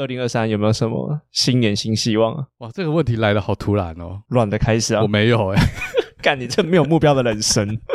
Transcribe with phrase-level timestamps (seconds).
[0.00, 2.46] 二零二三有没有什么新年新希望啊？
[2.60, 5.02] 哇，这个问题来的好突然哦，乱的开始啊！
[5.02, 5.68] 我没有哎、欸，
[6.22, 7.78] 干你这没有目标的人生。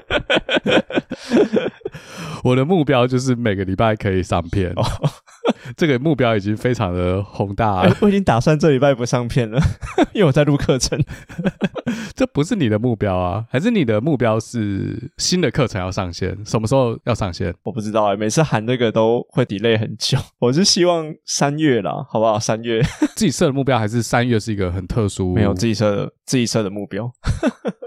[2.43, 4.71] 我的目标就是每个礼拜可以上片。
[4.75, 4.83] 哦
[5.75, 7.97] 这个目标已经非常的宏大了。
[8.01, 9.59] 我已经打算这礼拜不上片了，
[10.13, 11.03] 因为我在录课程。
[12.15, 13.45] 这不是你的目标啊？
[13.49, 16.37] 还是你的目标是新的课程要上线？
[16.45, 17.53] 什么时候要上线？
[17.63, 20.17] 我不知道哎、欸，每次喊这个都会 delay 很久。
[20.39, 22.39] 我是希望三月啦，好不好？
[22.39, 22.81] 三月
[23.15, 25.33] 自己设的目标还是三月是一个很特殊？
[25.33, 27.11] 没有自己设的，自己设的目标。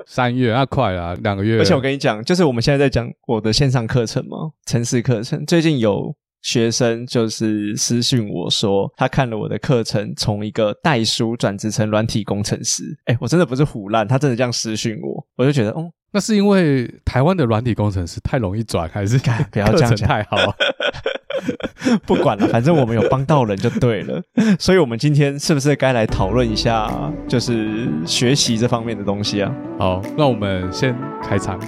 [0.06, 1.58] 三月那快了，两个月。
[1.58, 6.14] 而且我跟你讲，就是我们现在在讲我的线上课程嘛，城市课程，最近有。
[6.42, 12.84] 学生就是私讯我说，他看了我的课程，从一个代书转职成软体工程师。
[13.06, 19.18] 哎，我真的不是胡乱，他真的这样私讯我，我就觉得，哦，那是因为台湾的软体工程师太容易转，还是
[19.50, 20.36] 不要这样讲太好？
[22.04, 24.20] 不管了，反正我们有帮到人就对了。
[24.58, 29.54] 所以，我们今天是不是该来讨论一下，就是学习这方面的东西啊？
[29.78, 31.58] 好，那我们先开场。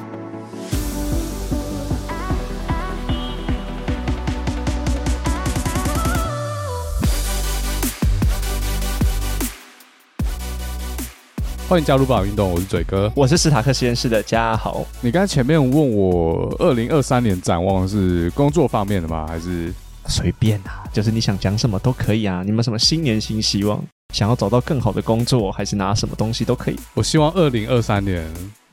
[11.71, 14.85] 欢迎加入不老运动，我是嘴哥，我是史塔克实验室的嘉豪。
[15.01, 19.25] 你刚才前面问我，二零二三年展望是工作方面的吗？
[19.29, 19.73] 还是
[20.07, 20.83] 随便啊？
[20.93, 22.43] 就是你想讲什么都可以啊。
[22.45, 23.81] 你们什么新年新希望，
[24.13, 26.77] 想要找到更好的工作，还是拿什么东西都可以。
[26.93, 28.29] 我希望二零二三年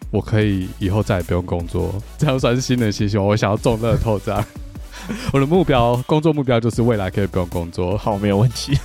[0.09, 3.27] 我可以以后再也不用工作，这样算是新年新希望。
[3.27, 4.43] 我想要中乐透这样。
[5.31, 7.95] 我的目标，工作目标就是未来可以不用工作。
[7.95, 8.75] 好，没有问题。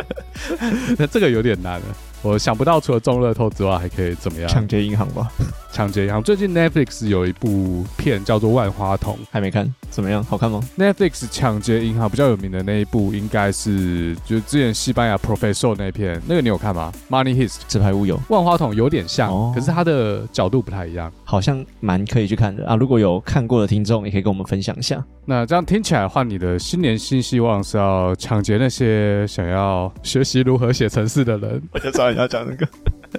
[0.96, 1.86] 那这个有点难了。
[2.24, 4.48] 我想不到除了中乐透之外还可以怎么样？
[4.48, 5.30] 抢劫银行吧，
[5.74, 6.22] 抢劫银行。
[6.22, 10.22] 最近 Netflix 有一部片叫做《万花筒》，还没看，怎么样？
[10.22, 22.76] 好看吗？Netflix 抢劫银行比较有名的那一部应该是就是之前西班牙 Professor 那片，那个你有看吗？Money Heist 纸牌屋有，万花筒有点像，哦，可是它的角度不太一样，好像蛮可以去看的啊。
[22.76, 25.04] 如果有看过的听众，也可以跟我们分享一下。
[25.24, 31.60] 那这样听起来的话，你的新年新希望是要抢劫那些想要学习如何写程式的人？
[31.72, 32.68] 我就知道你要讲那个。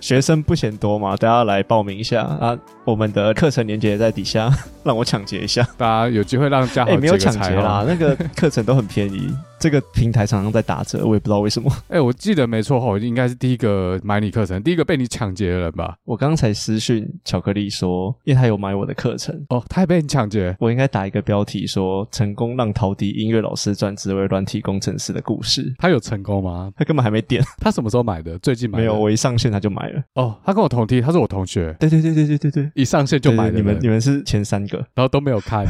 [0.01, 2.57] 学生不嫌多嘛，大家来报名一下啊！
[2.83, 4.51] 我们的课程链接在底下，
[4.83, 5.67] 让我抢劫一下。
[5.77, 9.33] 大家有机会让嘉豪欸，没有抢劫啦，那个课程都很便宜。
[9.59, 11.71] 这个平台常常在打折，我也不知道为什么。
[11.89, 15.95] 哎、欸，我记得没错吼，应该是第一个买你课程，第一个被你抢劫的人吧？
[16.03, 20.55] 我刚才私讯巧克力说，因为他有买我的课程哦，他也被你抢劫。
[20.59, 25.73] 我应该打一个标题说：成功让陶笛音乐老师转职为软体工程师的故事。
[25.77, 26.71] 他有成功吗？
[26.75, 27.43] 他根本还没点。
[27.59, 28.37] 他什么时候买的？
[28.39, 28.83] 最近买的？
[28.83, 30.03] 没有，我一上线他就买了。
[30.13, 31.75] 哦，他跟我同梯，他是我同学。
[31.79, 33.51] 对对对对对对对，一上线就买了。
[33.51, 35.65] 你们你们是前三个，然后都没有看。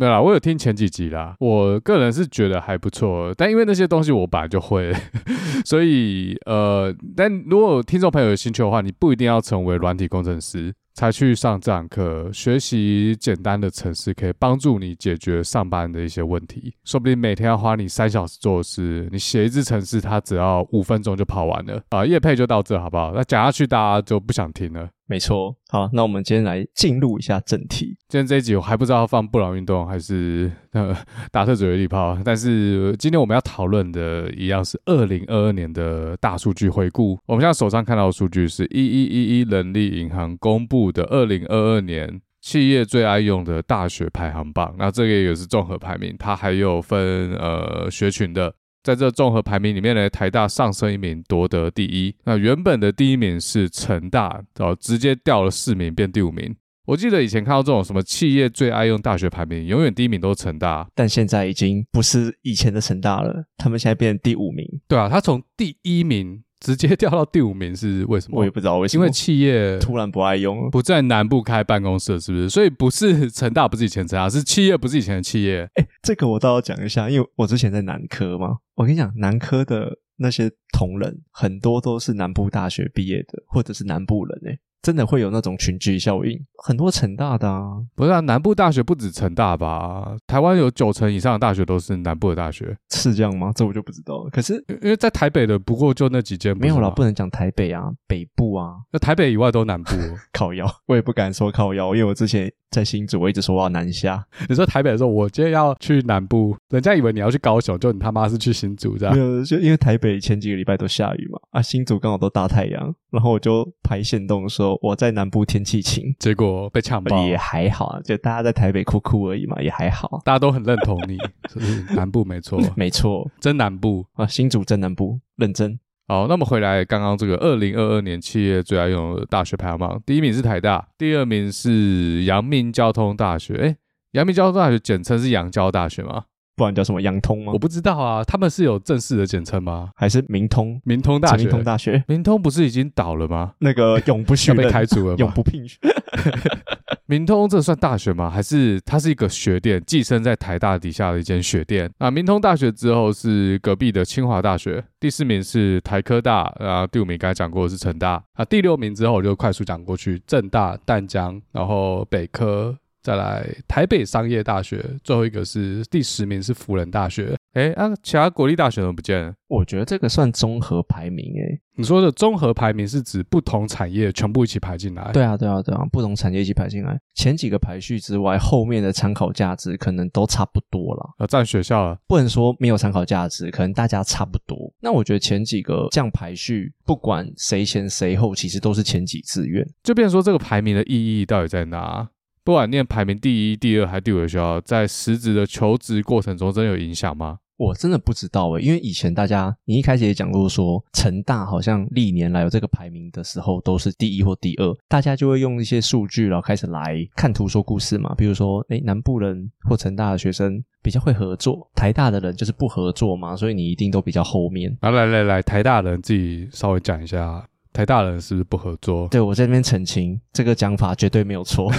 [0.00, 1.34] 没有啦，我有听前几集啦。
[1.40, 4.90] 我个人是觉得还不错，但因为那些东西我本来就会，
[5.62, 12.30] 所以呃，但如果听众朋友有兴趣的话，你不一定要成为软体工程师才去上这堂课。
[12.32, 16.72] 学习简单的程式可以帮助你解决上班的一些问题。
[16.86, 22.06] 说不定每天要花你三小时做事，你写一支程式，它只要五分钟就跑完了啊！
[22.06, 23.12] 业配就到这好不好？
[23.14, 24.88] 那讲下去大家就不想听了。
[25.10, 27.96] 没错，好，那我们今天来进入一下正题。
[28.06, 30.96] 今天这一集我还不知道放不老运动还是呃
[31.32, 37.18] 打特嘴的力炮，但是今天我们要讨论的一样是二零二二年的大数据回顾。
[37.26, 44.76] 我们现在手上看到的数据是一一一一人力银行公布的二零二二年企业最爱用的大学排行榜。
[44.78, 48.54] 那这个也是综合排名，它还有分呃学群的。
[48.82, 52.14] 在这综合排名里面呢，台大上升一名夺得第一。
[52.24, 56.54] 那原本的第一名是成大，哦，直接掉了四名变第五名。
[56.86, 64.66] 我记得以前看到这种什么企业最爱用大学排名，永远第一名都是成大，但现在已经不是以前的成大了，他们现在变成第五名。
[64.88, 66.42] 对啊，他从第一名。
[66.60, 68.38] 直接掉到第五名是为什么？
[68.38, 69.02] 我也不知道为什么。
[69.02, 72.48] 因为企业突然不爱用，不在南部开办公室，是不是？
[72.50, 75.68] 所以不是成大，不是以前成大，是企业不是以前的企业。
[75.74, 78.58] 哎，这个我倒要讲一下，因为我之前在南科嘛。
[78.74, 84.58] 我跟你讲，南科的那些同仁很多都是南部大学毕业的，或者是南部人哎。
[84.82, 90.16] 真的会有那种群聚效应，很多成大的啊，不是啊，南部大学不止成大吧？
[90.26, 93.52] 台湾有九成以上的大学都是南部的大学，是这样吗？
[93.54, 94.30] 这我就不知道了。
[94.30, 99.90] 可是因为在台北的不过就那几间，没有啦，不能讲台北啊，北部啊，那台北以外都南部。
[100.32, 104.24] 靠腰，我也不敢说靠腰，因为我之前在新竹，我一直说我要南下。
[104.48, 109.14] 你说台北的时候，我今天要去南部，人家以为你要去高雄，就你他妈是去新竹这样。
[109.14, 117.26] 没有，就因为台北前几个礼拜都下雨嘛，啊，新竹刚好都大太阳，然后我就排线动说我在南部天气晴，结果被呛爆。
[117.26, 121.18] 也还好啊，就大家在台北哭哭而已嘛，也还好，大家都很认同你，
[121.52, 125.78] 是南部没错， 没错，真南部啊，新竹真南部，认真。
[126.10, 133.54] 好，那么回来，刚刚这个二零二二年企业最爱用的大学排行榜，第一名是台大，第二名是阳明交通大学。
[133.54, 133.76] 哎，
[134.10, 136.24] 阳明交通大学简称是阳交大学吗？
[136.56, 137.52] 不然叫什么阳通吗？
[137.52, 139.90] 我不知道啊，他们是有正式的简称吗？
[139.94, 140.80] 还是明通？
[140.84, 141.44] 明通大学？
[141.44, 142.02] 明通大学？
[142.08, 143.52] 明通不是已经倒了吗？
[143.60, 145.16] 那个永不续 被开除了吗？
[145.16, 145.78] 永不聘选。
[147.10, 148.30] 明通这算大学吗？
[148.30, 151.90] 还是它是一个学店，寄生在台大底下的一间学店？
[151.98, 162.78] 啊，明通大学之后是隔壁的清华大学，第四名是台科大，啊，第五名刚才讲过的是成大，啊，第六名之后我就快速讲过去，政大、淡江，然后北科。
[163.02, 167.34] 再来台北商业大学，最后一个是第十名是辅仁大学。
[167.52, 169.34] 哎，啊，其他国立大学怎么不见了？
[169.48, 171.60] 我觉得这个算综合排名诶。
[171.76, 175.10] 你说的综合排名是指不同产业全部一起排进来？
[175.12, 176.96] 对啊，对啊，对啊，不同产业一起排进来。
[177.14, 181.10] 前几个排序之外，后面的参考价值可能都差不多了。
[181.18, 184.72] 要占学校了，不能说没有参考价值，可能大家差不多。
[184.80, 189.66] 那我觉得前几个这样排序，不管谁前谁后，其实都是前几志愿。
[189.82, 192.08] 就变成说这个排名的意义到底在哪？
[192.44, 197.38] 不管念排名第一、第二还是第五的学校，在实质的求职过程中，真的有影响吗？
[197.58, 208.14] 我真的不知道诶，因为以前大家，你一开始也讲过说，成大好像历年来有这个排名的时候，都是第一或第二，大家就会用一些数据，然后开始来看图说故事嘛。
[208.16, 214.74] 比如说，诶，南部人或成大的学生比较会合作，台大的人就是不合作嘛，所以你一定都比较后面。
[214.80, 217.46] 来来来来，台大人自己稍微讲一下。
[217.72, 219.06] 台大人是不是不合作？
[219.08, 221.70] 对，我在这边澄清，这个讲法绝对没有错。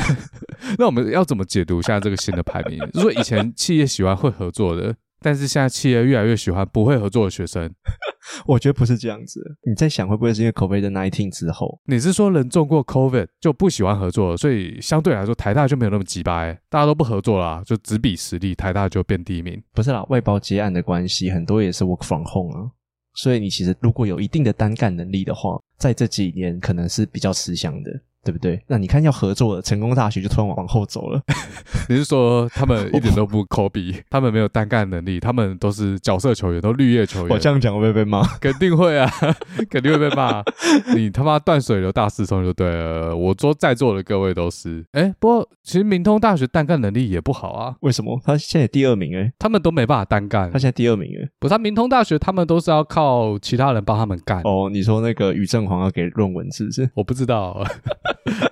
[0.78, 2.80] 那我们要怎么解读现在这个新的排名？
[2.94, 7.74] 就是说以前企业喜欢会合作的，但是现在企业越来越喜欢不会合作的学生。
[8.46, 9.42] 我觉得不是这样子。
[9.68, 11.80] 你在想会不会是因为 COVID-19 之后？
[11.86, 19.62] 你是说人中过 COVID 就不喜欢合作了，所以相对来说台大就没有那么鸡掰，大家都不合作啦，就只比实力，台大就变第一名。
[19.74, 22.70] 不是啦，外包接案的关系，很多也是 work from home 啊。
[23.16, 27.92] 所以你其实如果有一定的单干能力的话，在这几年可能是比较吃香的。
[28.24, 28.62] 对不对？
[28.68, 31.22] 那你看要合作的成功大学就突然往后走了。
[31.90, 37.30] 你是说他们一点都不抠鼻，他们没有单干能力，他们都是角色球员，都绿叶球员。
[37.30, 38.22] 我这样讲会不会被骂？
[38.40, 39.10] 肯定会啊，
[39.70, 40.44] 肯定会被骂。
[40.96, 43.16] 你他妈断水流大四通就对了。
[43.16, 44.86] 我说在座的各位都是。
[44.92, 47.76] 哎，不过其实明通大学单干能力也不好啊。
[47.82, 48.20] 为什么？
[48.24, 50.52] 他现在第二名哎，他们都没办法单干。
[50.52, 54.42] 他现在第二名哎，不是他明通大学，他们都是要靠其他人帮他们干。
[54.44, 56.90] 哦，你说那个于正煌要给论文是不是？
[56.94, 57.64] 我不知道。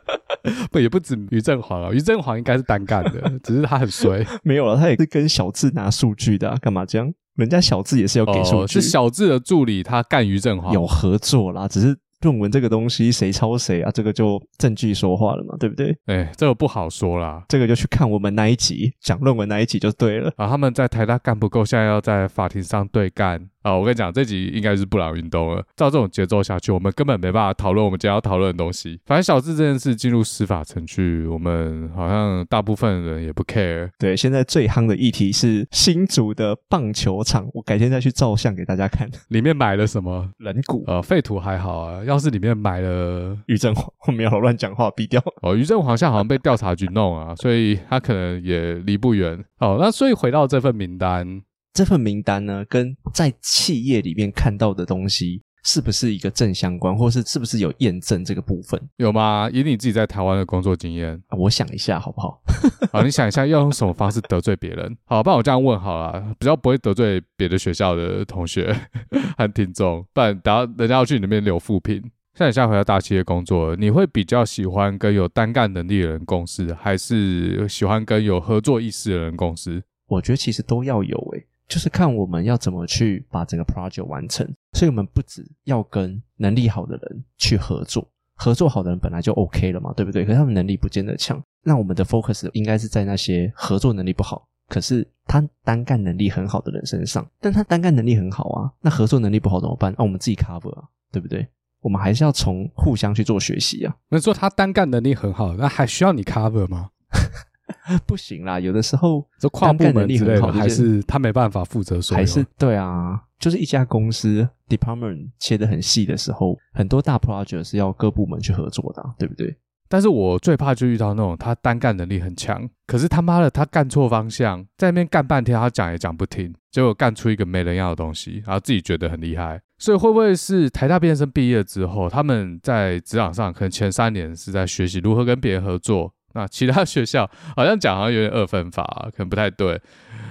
[0.72, 4.26] 不，也不止于振煌啊，于正煌应该是单干的，只是他很衰。
[4.44, 7.12] 没有了，他也是跟小智拿数据的，啊，干嘛这样？
[7.36, 11.98] 人家小智也是要给数据，哦，是小智的助理，他干于振煌有合作啦，只是。
[12.22, 13.90] 论文这个东西谁抄谁啊？
[13.92, 15.96] 这个就证据说话了嘛，对不对？
[16.08, 20.30] 哎，这个不好说啦，这个就去看我们那一集讲论文那一集就对了。
[20.36, 23.78] 啊，他们在台大干不够，现在要在法庭上对干啊！
[23.78, 25.64] 我跟你讲，这集应该是布朗运动了。
[25.76, 29.00] 照这种节奏下去，我们根本没办法讨论我们今天要讨论的东西。
[29.06, 33.90] 反正小智这件事进入司法程序，我们好像大部分人也不 care。
[34.00, 39.10] 对，现在最夯的议题是新竹的棒球场，我改天再去照相给大家看。
[39.30, 40.84] 里面买了什么 人骨？
[40.88, 42.04] 呃，废土还好啊。
[42.04, 45.22] 要是里面买了 于正煌，我没有乱讲话，毙掉。
[45.42, 49.38] 哦，于正煌现在好像被调查局弄啊，所以他可能也离不远。
[49.60, 51.42] 哦，那所以回到这份名单，
[51.74, 58.82] 这份名单呢，跟在企业里面看到的东西是不是一个正相关，或是是不是有验证这个部分？
[58.98, 59.50] 有吗？
[59.52, 62.42] 以你自己在台湾的工作经验，啊，我想一下好不好？
[62.92, 64.98] 好，你想一下要用什么方式得罪别人？
[65.06, 68.76] 好，不然我这样问好了，比较不会得罪别的学校的同学
[69.38, 72.02] 和听众，不然等下人家要去你那边留负评。
[72.36, 79.84] 像你现在回到大企业工作，你会比较喜欢跟有单干能力的人共事，还是喜欢跟有合作意识的人共事？
[80.08, 84.46] 我觉得其实都要有诶，就是看我们要怎么去把整个 project 完成。
[84.74, 90.26] 所以我们不只要跟能力好的人去合作，合作好的人本来就 OK 了嘛，对不对？
[90.26, 97.26] 可是他们能力不见得强，那我们的 focus 应该是在那些合作能力不好，可是他单干能力很好的人身上。
[97.40, 99.94] 但他单干能力很好啊，那合作能力不好怎么办？
[99.98, 101.48] 那我们自己 cover 啊，对不对？
[101.82, 103.96] 我们还是要从互相去做学习啊。
[104.10, 106.90] 那说他单干能力很好，那还需要你 cover 吗？
[108.06, 112.20] 不行啦，有的时候这跨部门之类的，还是他没办法负责所有。
[112.20, 119.56] 还是对啊，就是一家公司 department 切得很细的时候，很多大 project 是要各部门去合作的啊，对不对？
[119.92, 129.60] 但是我最怕就遇到那种他单干能力很强，可是他妈的他干错方向，在那边干半天，他讲也讲不听，结果干出一个没人要的东西，然后自己觉得很厉害。
[129.80, 136.14] 所以会不会是台大毕业生毕业之后，他们在职场上可能前三年是在学习如何跟别人合作？
[136.34, 139.80] 那其他学校好像讲好像有点二分法，可能不太对。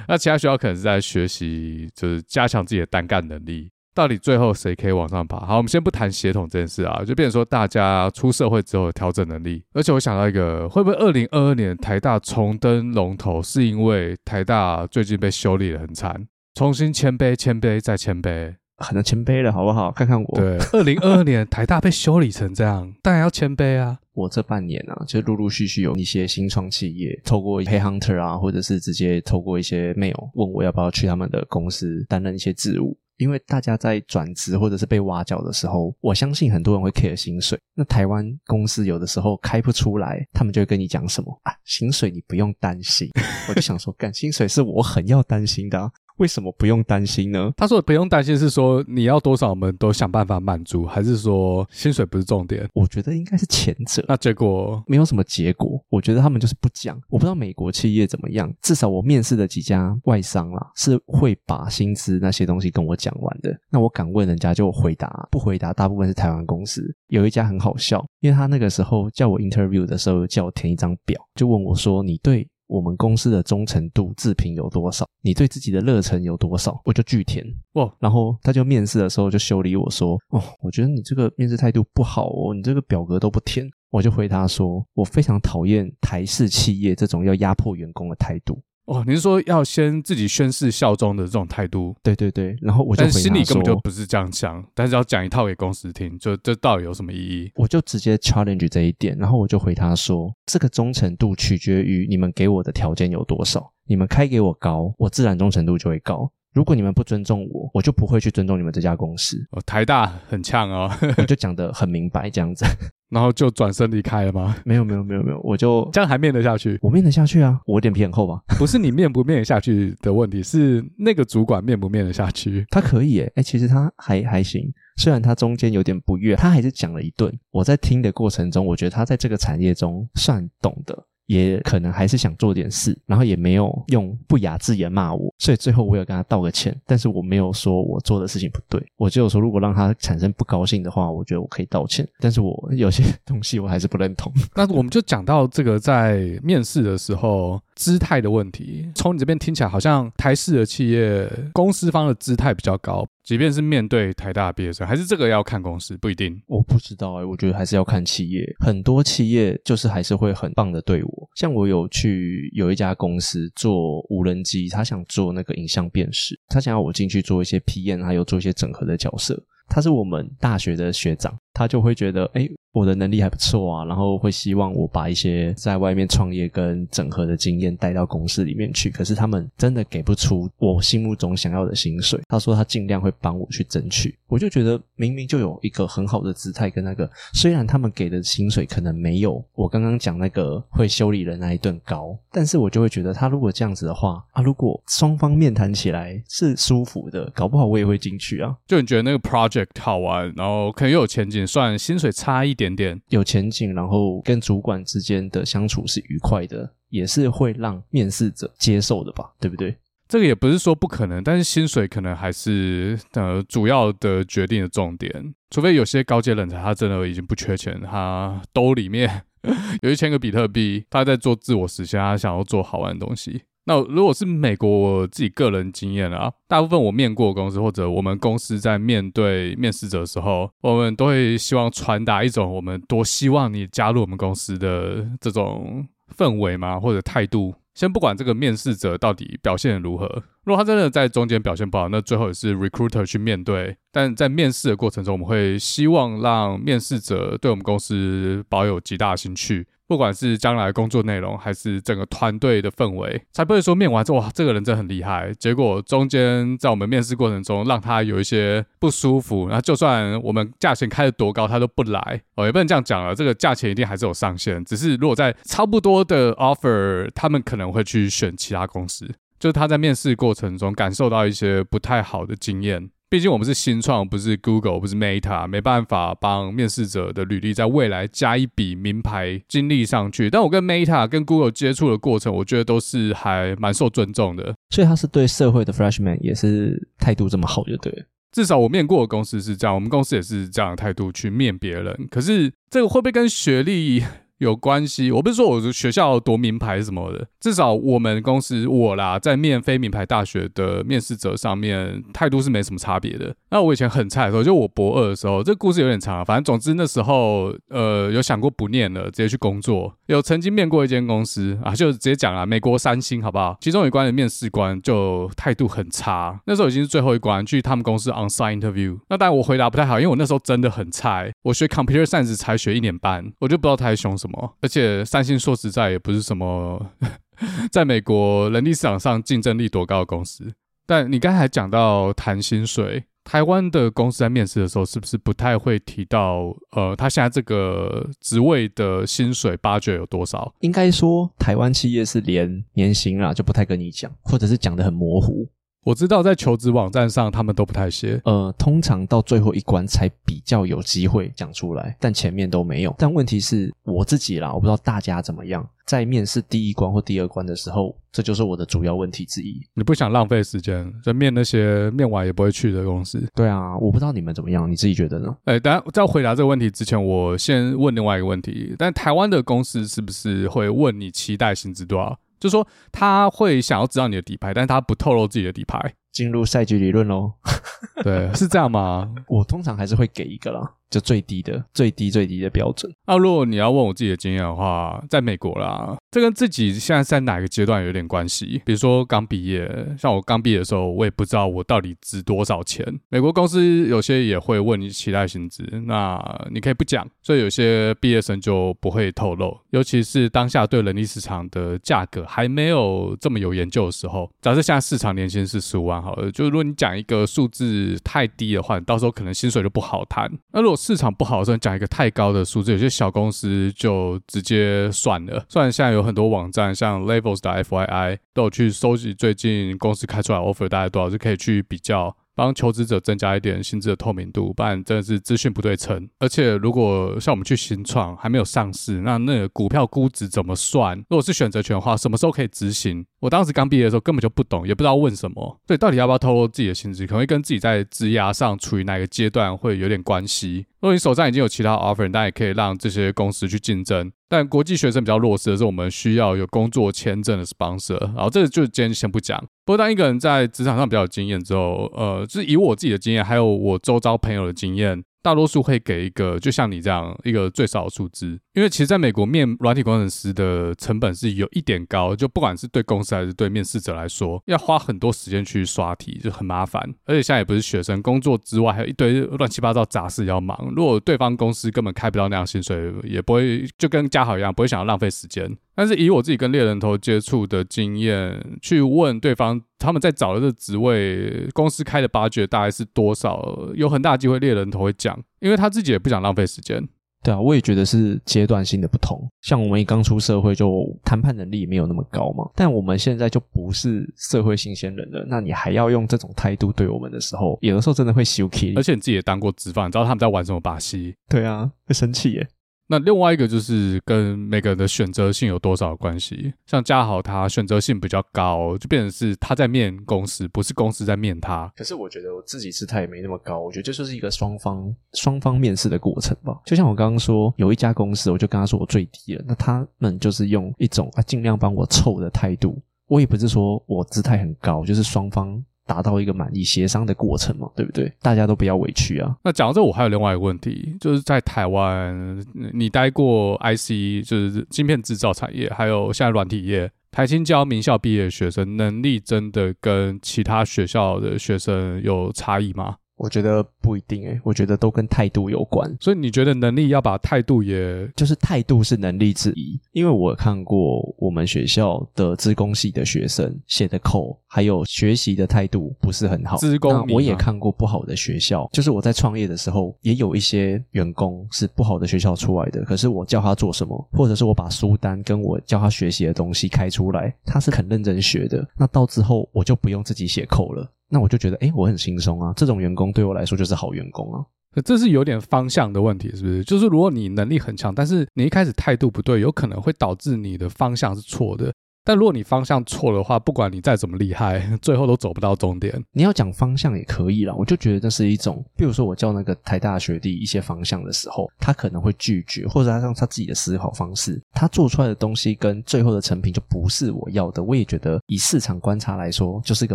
[0.07, 3.71] 那其他学校可能是在学习，就是加强自己的单干能力。
[3.95, 5.41] 到底最后谁可以往上爬？
[5.41, 9.65] 好，我们先不谈协同这件事啊，就变成说大家出社会之后的调整能力。
[9.73, 19.93] 而且我想到一个，会不会二零二二年台大重登龙头，是因为台大最近被修理得很惨，重新谦卑、谦卑再谦卑，很能谦卑了，好不好？
[19.93, 20.39] 看看我。
[20.39, 23.99] 对，二零二二年台大被修理成这样，当然要谦卑啊。
[24.15, 32.97] 我这半年啊，就陆陆续续有一些新创企业透过 Headhunter 啊，或者是直接透过一些 mail 问我要不要去他们的公司担任一些职务。
[33.19, 37.59] 因为大家在转职或者是被挖角的时候，我相信很多人会 care 薪水。
[37.75, 43.11] 那台湾公司有的时候开不出来，他们就会跟你讲什么啊，薪水你不用担心。
[43.51, 45.91] 我就想说，干薪水是我很要担心的啊。
[46.19, 47.53] 为什么不用担心呢？
[47.57, 52.69] 他说不用担心是说你要多少我们都想办法满足，还是说薪水不是重点？
[52.75, 54.05] 我觉得应该是前者。
[54.07, 56.97] 那结果没有什么结果，我觉得他们就是不讲。
[57.09, 63.57] 我不知道美国企业怎么样，至少我面试的几家外商啦，是会把薪资那些东西跟我讲完的。
[63.71, 66.83] 那我敢问人家就回答，不回答大部分是台湾公司。
[67.09, 72.47] 有一家很好笑，因为他那个时候叫我 interview 的时候叫我填一张表，就问我说你对。
[72.69, 75.05] 我们公司的忠诚度自评有多少？
[75.23, 76.81] 你对自己的热忱有多少？
[76.85, 77.93] 我就拒填哦。
[77.99, 91.95] 然后他就面试的时候就修理我说：“哦，我觉得你这个面试态度不好哦，你这个表格都不填。”我就回答说：“我非常讨厌台式企业这种要压迫员工的态度。”哦，你是说要先自己宣誓效忠的这种态度？
[92.03, 97.53] 对对对，然后我就心里根本就不是这样想，但是要讲一套给公司听，就这到底有什么意义？
[97.55, 106.31] 我就直接 challenge 这一点，然后我就回他说，这个忠诚度取决于你们给我的条件有多少，你们开给我高，我自然忠诚度就会高。
[106.55, 109.37] 如果你们不尊重我，我就不会去尊重你们这家公司。
[109.51, 112.65] 哦，台大很呛哦， 我就 讲得很明白这样子，
[113.11, 114.55] 然后就转身离开了吗？
[114.65, 116.79] 没有没有没有没有，我就这样还面得下去？
[116.83, 118.41] 我面得下去啊，我脸皮很厚吧？
[118.59, 122.65] 不是你面不面得下去的问题，是那个主管面不面得下去？
[122.71, 124.63] 他可以诶，诶其实他还还行，
[124.97, 127.33] 虽然他中间有点不悦，他还是讲了一顿。
[127.51, 131.07] 我在听的过程中，我觉得他在这个产业中算懂的。
[131.29, 144.33] 也可能还是想做点事，然后也没有用不雅字眼骂我，所以最后我有跟他道个歉，但是我没有说我做的事情不对，我就说如果让他产生不高兴的话，我觉得我可以道歉，但是我有些东西我还是不认同。
[144.57, 147.61] 那我们就讲到这个在面试的时候。
[147.79, 156.35] 姿态的问题，从你这边听起来好像台式的企业公司方的姿态比较高，即便是面对台大毕业生，还是这个要看公司，不一定。
[156.47, 161.29] 我不知道哎、我觉得还是要看企业，很多企业就是还是会很棒的对我。
[161.35, 169.39] 像我有去有一家公司做无人机，他想做那个影像辨识，他想要我进去做一些 PM，还有做一些整合的角色。
[169.69, 172.43] 他是我们大学的学长，他就会觉得哎。
[172.43, 178.89] 诶我的能力还不错啊，然后会希望我把一些在外面创业跟整合的经验带到公司里面去。
[178.89, 182.21] 可是他们真的给不出我心目中想要的薪水。
[182.29, 184.17] 他说他尽量会帮我去争取。
[184.29, 198.55] 我就觉得明明就有一个很好的姿态跟那个，虽然他们给的薪水可能没有我刚刚讲那个会修理人那一顿高，但是我就会觉得他如果这样子的话啊，如果双方面谈起来是舒服的，搞不好我也会进去啊。
[198.67, 202.59] 就你觉得那个 project 好玩，然后可能又有前景，虽然薪水差一。
[202.59, 209.31] 点点有前景，然后跟主管之间的相处是愉快的，也是会让面试者接受的吧？
[209.39, 209.77] 对不对？
[210.09, 215.33] 这个也不是说不可能，但是薪水可能还是呃主要的决定的重点。
[215.51, 219.23] 除非有些高阶人才，他真的已经不缺钱，他兜里面
[219.83, 223.43] 有一千个比特币，他在做自我实现，他想要做好玩的东西。
[223.69, 237.55] 那如果是美国，我自己个人经验啊，大部分我面过的公司或者我们公司在面对面试者的时候，我们都会希望传达一种我们多希望你加入我们公司的这种氛围嘛，或者态度。
[237.75, 240.07] 先不管这个面试者到底表现如何，
[240.45, 243.77] 如果他真的在中间表现不好，那最后也是 recruiter 去面对。
[243.93, 249.69] 但在面试的过程中，我们会希望让面试者对我们公司保有极大的兴趣。
[249.89, 255.33] 不管是将来工作内容，还是整个团队的氛围，才不会说面完之后哇，这个人真的很厉害。
[255.39, 259.49] 结果中间在我们面试过程中，让他有一些不舒服。
[259.51, 263.15] 那就算我们价钱开得多高，他都不来哦，也不能这样讲了。
[263.15, 264.63] 这个价钱一定还是有上限。
[264.65, 269.09] 只是如果在差不多的 offer，他们可能会去选其他公司。
[269.39, 272.91] 就是他在面试过程中感受到一些不太好的经验。
[273.11, 280.29] 毕竟我们是新创，不是 Google，不是 Meta，没办法帮面试者的履历在未来加一笔名牌经历上去。
[280.29, 284.55] 但我跟 Meta、跟 Google 接触的过程，我觉得都是还蛮受尊重的。
[284.71, 288.05] 所以他是对社会的 Freshman 也是态度这么好，就对了。
[288.31, 292.07] 至少我面过的公司是这样，我们公司也是这样的态度去面别人。
[292.11, 294.05] 可是这个会不会跟学历？
[294.39, 303.35] 有关系，我不是说我学校夺名牌什么的，至少我们公司我啦，在面非名牌大学的面试者上面，态度是没什么差别的。
[303.51, 309.95] 那我以前很菜的时候，就我博二的时候，这故事有点长，反正总之那时候，呃，有想过不念了，直接去工作。
[310.07, 313.57] 有曾经面过一间公司啊，就直接讲了，美国三星，好不好？
[313.61, 318.97] 其中有一关的面试官就态度很差，那时候已经是最后一关，去他们公司 onsite interview。
[319.09, 324.28] 那当然我回答不太好，因为我那时候真的很菜，我学 computer science 才学一年半，我就不知道他在凶什么。
[324.61, 326.85] 而且三星说实在也不是什么
[327.71, 330.53] 在美国人力市场上竞争力多高的公司。
[330.87, 340.55] 但你刚才讲到谈薪水，台湾的公司在面试的时候是不是不太会提到呃，他现在这个职位的薪水 budget 有多少？
[340.61, 345.47] 应该说台湾企业是连年薪啊就不太跟你讲，或者是讲得很模糊。
[345.85, 348.21] 我知道在求职网站上，他们都不太写。
[348.25, 352.95] 呃，通常到最后一关才比较有机会讲出来，但前面都没有。
[352.99, 355.67] 但问题是我自己啦，我不知道大家怎么样。
[355.87, 359.59] 在面试第一关或第二关的时候，这就是我的主要问题之一。
[359.73, 363.27] 你不想浪费时间，就面那些面完也不会去的公司。
[363.35, 365.35] 对啊，我不知道你们怎么样，你自己觉得呢？
[365.45, 368.75] 哎，等下在回答这个问题之前，我先问另外一个问题。
[368.77, 372.19] 但台湾的公司是不是会问你期待薪资多少？
[372.39, 375.95] 就说他会想要知道你的底牌，但是他不透露自己的底牌。
[376.11, 377.35] 进入赛局理论喽，
[378.03, 379.09] 对，是这样吗？
[379.29, 380.75] 我通常还是会给一个啦。
[380.91, 382.93] 就最低的、最低、最低的标准。
[383.07, 388.61] 那如果你要问我自己的经验的话，在美国啦，这跟自己现在在哪个阶段有点关系。
[388.65, 389.69] 比如说刚毕业，
[389.99, 392.85] 像我刚毕业的时候，我也不知道我到底值多少钱。
[393.09, 396.19] 美国公司有些也会问你期待薪资，那
[396.51, 399.57] 你可以不讲，所以有些毕业生就不会透露。
[399.71, 410.31] 尤其是当下对人力市场的价格还没有这么有研究的时候，假设现在市场年薪是十五万好了，就如果你讲一个数字太低的话，你到时候可能薪水就不好谈。
[410.53, 415.45] 那如果市场不好的时候，讲一个太高的数字，有些小公司就直接算了。
[415.49, 422.17] 虽然现在有很多网站，像 Levels 的 FYI 都有去收集最近公司开出来 offer 大概多少，就可以去比较。
[422.39, 426.09] 帮求职者增加一点薪资的透明度，不然真的是资讯不对称。
[426.21, 430.97] 而且如果像我们去新创还没有上市，那那个股票估值怎么算？
[431.09, 433.05] 如果是选择权的话，什么时候可以执行？
[433.19, 435.61] 我当时刚毕业的时候根本就不懂，也不知道问什么。
[435.67, 440.67] 对，到底要不要透露自己的薪资，可能会跟自己在职涯上处于哪个阶段会有点关系。
[440.81, 444.13] 如果你手上已经有其他 offer，那也可以让这些公司去竞争。
[444.29, 448.01] 但国际学生比较弱势的是，我们需要有工作签证的 sponsor。
[448.15, 449.39] 然后这个就今天先不讲。
[449.65, 455.03] 不过当一个人在职场上比较有经验之后，呃，就是以我自己的经验，还有我周遭朋友的经验。
[455.29, 466.83] 大多数会给一个，就像你这样一个最少的数字，因为其实在美国面软体工程师的成本是有一点高，就不管是对公司还是对面试者来说，要花很多时间去刷题，就很麻烦。
[467.05, 470.73] 而且现在也不是学生，工作之外还有一堆乱七八糟杂事要忙。
[470.75, 475.55] 如果对方公司根本开不到那样薪水，也不会就跟嘉豪一样，不会想要浪费时间。
[475.79, 486.85] 但是以我自己跟猎人头接触的经验，去问对方他们在找的这职位，公司开的 budget 大概是多少，有很大机会猎人头会讲，因为他自己也不想浪费时间。
[487.23, 489.25] 对啊，我也觉得是阶段性的不同。
[489.41, 492.51] 像我们一刚出社会，就谈判能力没有那么高嘛。
[492.57, 498.73] 但我们现在就不是社会新鲜人了，那你还要用这种态度对我们的时候，有的时候真的会羞气。
[498.75, 501.15] 而且你自己也当过资方，你知道他们在玩什么把戏？
[501.29, 502.49] 对啊，会生气耶。
[502.91, 511.71] 那另外一个就是跟每个人的选择性有多少关系，像嘉豪他选择性比较高，就变成是他在面公司，不是公司在面他。
[511.77, 516.59] 可是我觉得我自己姿态也没那么高，我觉得这就是一个双方双方面试的过程吧。
[516.65, 522.81] 就像我刚刚说，有一家公司，我就跟他说我最低了，那他们就是用一种啊尽量帮我凑的态度。
[523.07, 525.63] 我也不是说我姿态很高，就是双方。
[525.89, 528.13] 达到一个满意协商的过程嘛，对不对？
[528.21, 529.35] 大家都不要委屈啊。
[529.43, 542.97] 那讲到这，我还有另外一个问题，就是在台湾，你待过 IC，就是晶片制造产业，还有现在软体业，台清交名校毕业的学生，能力真的跟其他学校的学生有差异吗？
[543.19, 545.95] 我觉得不一定诶，我觉得都跟态度有关。
[546.01, 549.79] 所以你觉得能力要把态度也，就是态度是能力之一。
[549.93, 556.57] 因为我看过我们学校的资工系的学生写的 code，还有学习的态度不是很好。
[556.57, 562.83] 资工，我也看过不好的学校，就是我在创业的时候，也有一些员工是不好的学校出来的。
[562.85, 568.65] 可是我叫他做什么，或者是我把书单跟我教他学习的东西开出来，他是很认真学的。
[568.77, 570.89] 那到之后我就不用自己写 code 了。
[571.09, 572.53] 那我就觉得，哎，我很轻松啊。
[572.57, 574.45] 这种员工对我来说就是好员工啊。
[574.85, 576.63] 这是有点方向的问题，是不是？
[576.63, 581.73] 就是如果你能力很强，但是你一开始态度不对，有可能会导致你的方向是错的。
[582.09, 586.03] 但如果你方向错的话，不管你再怎么厉害， 最后都走不到终点。
[586.11, 597.63] 你要讲方向也可以啦，我就觉得这是一种，比如说我教那个台大学弟一些方向的时候，他可能会拒绝，或者他让他自己的思考方式，他做出来的东西跟最后的成品就不是我要的。
[597.63, 599.95] 我也觉得以市场观察来说，就是一个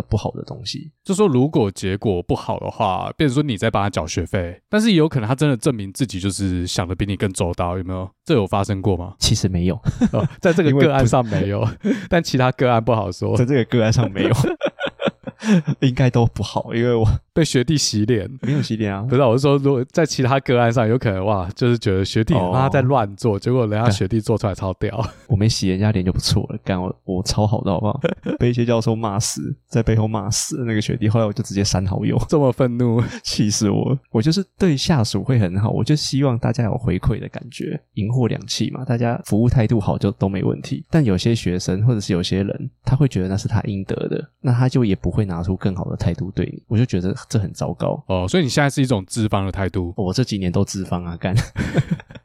[0.00, 0.92] 不好的东西。
[1.02, 8.08] 就说如果结果不好的话，变成说你在帮他缴学费，但是也有可能他真的证明自己就是想的比你更周到，有没有？
[8.24, 9.14] 这有发生过吗？
[9.18, 9.74] 其实没有，
[10.12, 11.66] 哦，在这个个案上没有。
[12.08, 14.34] 但其他个案不好说，在这个个案上没有，
[15.80, 17.06] 应该都不好，因为我。
[17.34, 19.02] 被学弟洗脸，没有洗脸啊！
[19.02, 25.04] 不是，我是说，如果在其他个案上，有可能哇，就是觉得学弟他在乱做，结果人家学弟做出来超屌。
[25.26, 28.00] 我没洗人家脸就不错了，干我我超好的好不好？
[28.38, 33.98] 被一些教授骂死，在背后骂死那个学弟，后来我就直接删好友，这么愤怒，气死我！
[34.12, 40.84] 我就是对下属会很好，我就希望大家有回馈的感觉，银货两气嘛，大家服务态度好就都没问题。
[40.88, 47.12] 但有些学生或者是有些人，他会觉得那是他应得的，那他就也不会拿出更好的态度对你，我就觉得。
[47.28, 49.92] 这很糟糕哦，所以你现在是一种自方的态度。
[49.96, 51.34] 我这几年都自方啊，干。